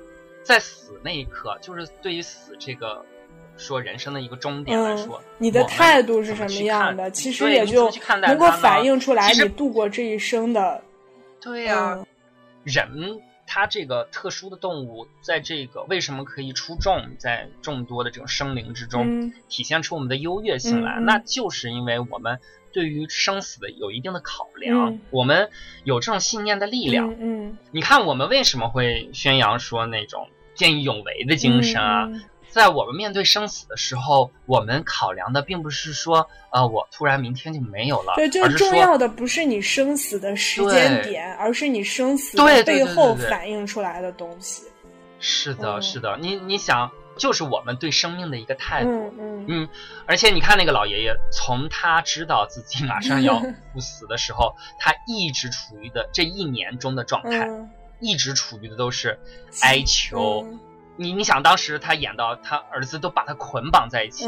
[0.42, 3.04] 在死那一刻，就是对于死这个
[3.56, 7.10] 说人生的一个终点来说，你的态度是什么样的？
[7.10, 10.82] 其实也就能够反映出来你度过这一生的。
[11.40, 11.98] 对呀，
[12.64, 13.18] 人
[13.48, 22.38] 他这个特殊的动物，在这个为什么可以出众，在众多的这种生灵之中体现出我们的优越性来，那就是因为我们。
[22.70, 25.48] 对于生死的有一定的考量，我们
[25.84, 27.16] 有这种信念的力量。
[27.18, 32.10] 嗯，你看我们为什么会宣扬说那种见义勇为的精神啊？
[32.50, 38.14] 在我们面对生死的时候，我们考量的并不是说，呃，我突然明天就没有了。
[38.16, 44.64] 对，就是重要的不是你生死的时间点，而是你生死背后反映出来的东西。
[45.20, 46.90] 是的，是的，你你想。
[47.18, 49.68] 就是我们对生命的一个态度，嗯嗯嗯，
[50.06, 53.42] 而且你看那个老爷爷，从他知道自己马上要
[53.74, 57.48] 不死的时候，他一直处于的这一年中的状态，
[57.98, 59.18] 一直处于的都是
[59.62, 60.46] 哀求。
[60.98, 64.26] 你你想，当时他演到他儿子都把他捆绑在一起，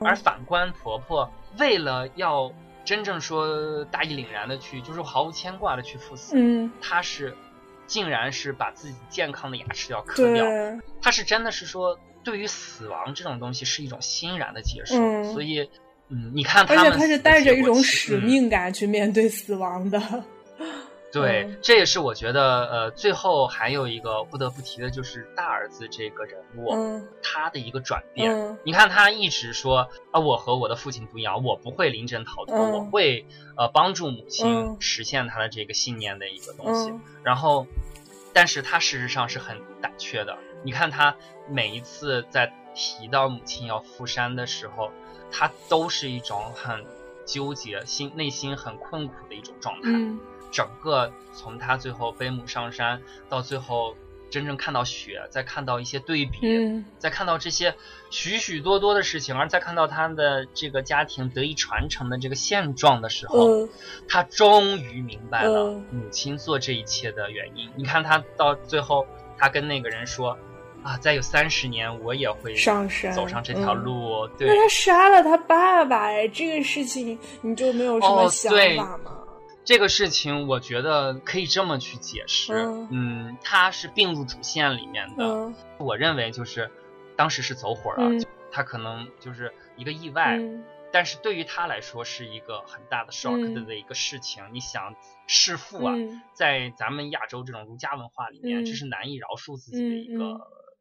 [0.00, 2.50] 而反观婆婆，为了要
[2.84, 7.36] 真正说大义凛然的去，就是毫无牵挂的去赴死，嗯，她是
[7.86, 10.46] 竟然是把自己健康的牙齿要磕掉，
[11.02, 11.98] 她是真的是说。
[12.24, 14.96] 对于死亡这种东西是一种欣然的接受，
[15.32, 15.60] 所以，
[16.08, 20.02] 嗯，你看他们，而且他是带着一种使命感去面对死亡的。
[21.20, 26.70] 对，这也是我觉得，呃，最后还有一个不得不提的就是大儿子这个人物，
[27.22, 28.58] 他的一个转变。
[28.64, 36.92] 你看他一直说啊，我和我的父亲不一样，我不会临阵逃脱，我会呃帮助母亲实现他的这个信念的一个东西。
[37.22, 37.66] 然后，
[38.32, 40.36] 但是他事实上是很胆怯的。
[40.62, 41.16] 你看他
[41.48, 44.90] 每一次在提到母亲要赴山的时候，
[45.30, 46.84] 他都是一种很
[47.24, 49.90] 纠结、心内心很困苦的一种状态。
[50.50, 53.96] 整个从他最后背母上山到最后
[54.30, 57.74] 真正看到雪，再看到一些对比，嗯，再看到这些
[58.10, 63.68] 许许多多的事情，而再看到他的这个家庭得以传承的这个现状的时候，嗯
[64.08, 67.70] 他终于明白了嗯母亲做这一切的原因。
[67.76, 69.06] 你看他到最后，
[69.38, 70.36] 他跟那个人说。
[70.82, 74.24] 啊，再有三十年，我也会上山走上这条路。
[74.24, 79.15] 嗯对，那他杀了他爸爸，哎，这个事情你就没有什么哦想对法吗？
[79.66, 82.54] 这个事情，我觉得可以这么去解释。
[82.54, 85.24] 嗯嗯，他是并入主线里面的。
[85.26, 86.70] 嗯我认为就是
[87.16, 94.44] 当时是走火了，嗯他可能就是一个意外，嗯但是对于他来说是一个很大的 shock 嗯的一个事情。
[94.52, 94.94] 你想
[95.26, 100.24] 弑父啊，嗯在咱们亚洲这种儒家文化里面，嗯这是难以饶恕自己的一个、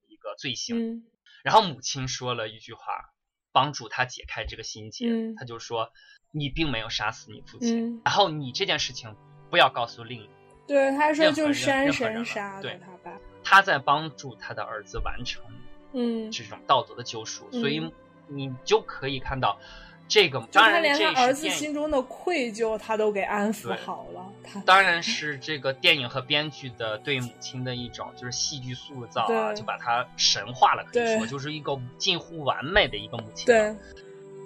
[0.07, 0.91] 一个罪行。
[0.93, 1.03] 嗯
[1.43, 2.81] 然后母亲说了一句话，
[3.55, 5.07] 帮助他解开这个心结。
[5.09, 5.93] 嗯他就说
[6.31, 9.15] ：“你并没有杀死你父亲，嗯，然后你这件事情
[9.49, 10.29] 不要告诉另一。”
[10.67, 13.17] 对，他说就是山神杀的他爸。
[13.43, 15.41] 他在帮助他的儿子完成
[15.93, 17.91] 嗯，这种道德的救赎，嗯所以
[18.27, 19.57] 你就可以看到
[20.07, 24.23] 这个，当然他连儿子心中的愧疚，他都给安抚好了。
[24.43, 33.47] 他当然是这个电影和编剧的对母亲的一种就是戏剧塑造啊，就把他神化了，可以说就是一个近乎完美的一个母亲。
[33.47, 33.75] 对，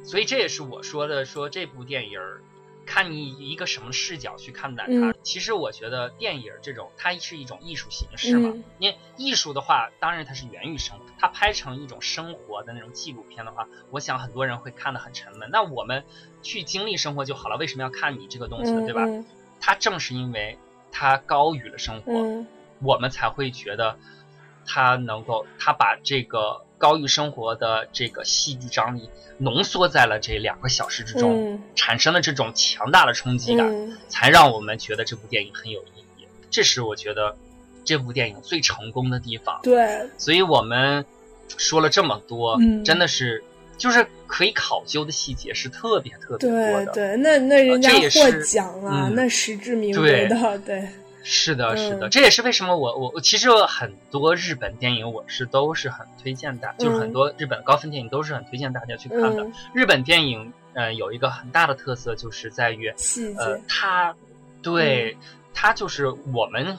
[0.05, 2.41] 所以这也是我说的，说这部电影儿，
[2.89, 5.11] 看你以一个什么视角去看待它。
[5.11, 8.49] 嗯其实我觉得电影儿这种，它是一种艺术形式嘛。
[8.51, 15.49] 嗯因为艺术的话，当然它是源于生活，它拍成一种生活的那种纪录片的话，我想很多人会看得很沉闷。
[15.51, 16.03] 那我们
[16.41, 18.81] 去经历生活就好了，为什么要看你这个东西呢？
[18.81, 19.03] 嗯对吧？
[19.05, 19.25] 嗯
[19.61, 20.57] 它正是因为
[20.91, 22.47] 它高于了生活，嗯
[22.81, 23.99] 我们才会觉得
[24.65, 29.07] 它能够，它把这个高于生活的这个戏剧张力
[29.37, 31.61] 浓缩在了这两个小时之中，嗯。
[31.75, 33.95] 产生了这种强大的冲击感，嗯。
[34.07, 36.25] 才让我们觉得这部电影很有意义。
[36.49, 37.37] 这是我觉得
[37.83, 39.59] 这部电影最成功的地方。
[39.61, 41.05] 对，所以我们
[41.57, 42.83] 说了这么多，嗯。
[42.83, 43.43] 真的是
[43.77, 46.55] 就是可以考究的细节是特别特别多
[46.85, 46.85] 的。
[46.87, 49.15] 对对，那那人家也获是奖啊，嗯。
[49.15, 50.87] 那实至名归的，对，
[51.23, 59.43] 是的，是的，嗯这也是为什么我我我其实很多日本电影我是都是很推荐大，就是很多日本高分电影都是很推荐大家去看的。
[59.43, 62.89] 嗯，日本电影呃有一个很大的特色就是在于
[63.37, 64.15] 呃它
[64.61, 65.17] 对、
[65.53, 66.77] 它就是我们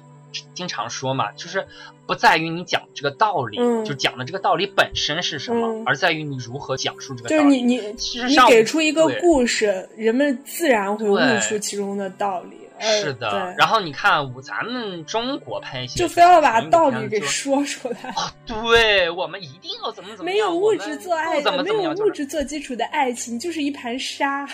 [0.55, 1.67] 经常说嘛，就是
[2.07, 7.43] 不在于你讲这个道理，嗯就讲的这个道理本身是什么，嗯而在于你如何讲述这个道理。
[7.43, 12.57] 是你你其实上给出一个故事，人们自然会悟出其中的道理。
[12.81, 18.11] 呃是的，对然后你看，我咱们中国拍戏就非要把道理给说出来。
[18.17, 24.49] 哦，对我们一定要怎么怎么没有物质做爱不怎么没有物质做基础的爱情，就是一盘沙。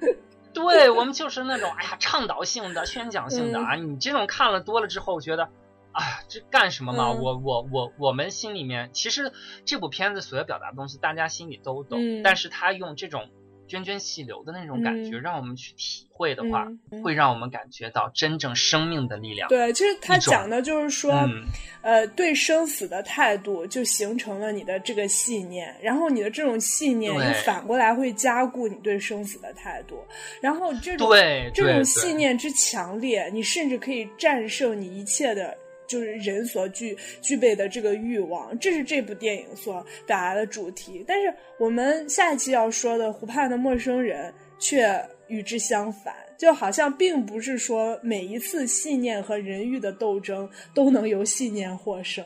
[0.52, 3.74] 对我们就是那种哎呀倡导性的、宣讲性的嗯啊！
[3.76, 5.44] 你这种看了多了之后，觉得，
[5.92, 7.10] 啊，这干什么嘛？
[7.10, 9.32] 嗯我我我我们心里面，其实
[9.64, 13.28] 这部片子所要表达的东西，大家心里都懂，嗯但是他用这种
[13.68, 15.22] 涓涓细流的那种感觉，嗯。
[15.22, 19.48] 让我们去体会的话，嗯会让我们感觉到真正生命的力量。
[19.48, 21.44] 对，其实他讲的就是说，嗯。
[21.80, 27.24] 呃，对生死的态度就形成了你的这个信念，然后你的这种信念对。
[27.24, 29.96] 又反过来会加固你对生死的态度，
[30.40, 31.84] 然后这种这种对对对。
[31.84, 35.56] 信念之强烈，你甚至可以战胜你一切的。
[35.88, 41.02] 就是人所具具备的这个欲望，这是这部电影所表达的主题。
[41.06, 44.30] 但是我们下一期要说的《湖畔的陌生人》
[44.60, 52.24] 却与之相反，就好像并不是说每一次信念和人欲的斗争都能由信念获胜。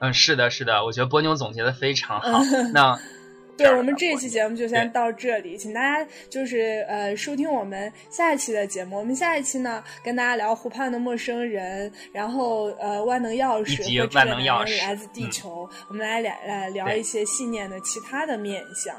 [0.00, 2.40] 嗯，是的，是的，我觉得波妞总结的非常好。
[2.74, 2.98] 那
[3.62, 8.98] 对我们这一期节目就先到这里，请大家就是呃收听我们下一期的节目。
[8.98, 18.94] 我们下一期呢跟大家聊湖畔的陌生人，然后呃万能钥匙和这个万能钥匙男人来自地嗯球，我们来聊来聊一些信念的其他的面相。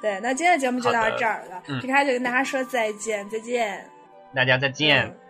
[0.00, 3.84] 对，那今天的节目就到这儿了，嗯皮卡就跟大家说再见，再见。
[4.34, 5.04] 大家再见。
[5.06, 5.25] 嗯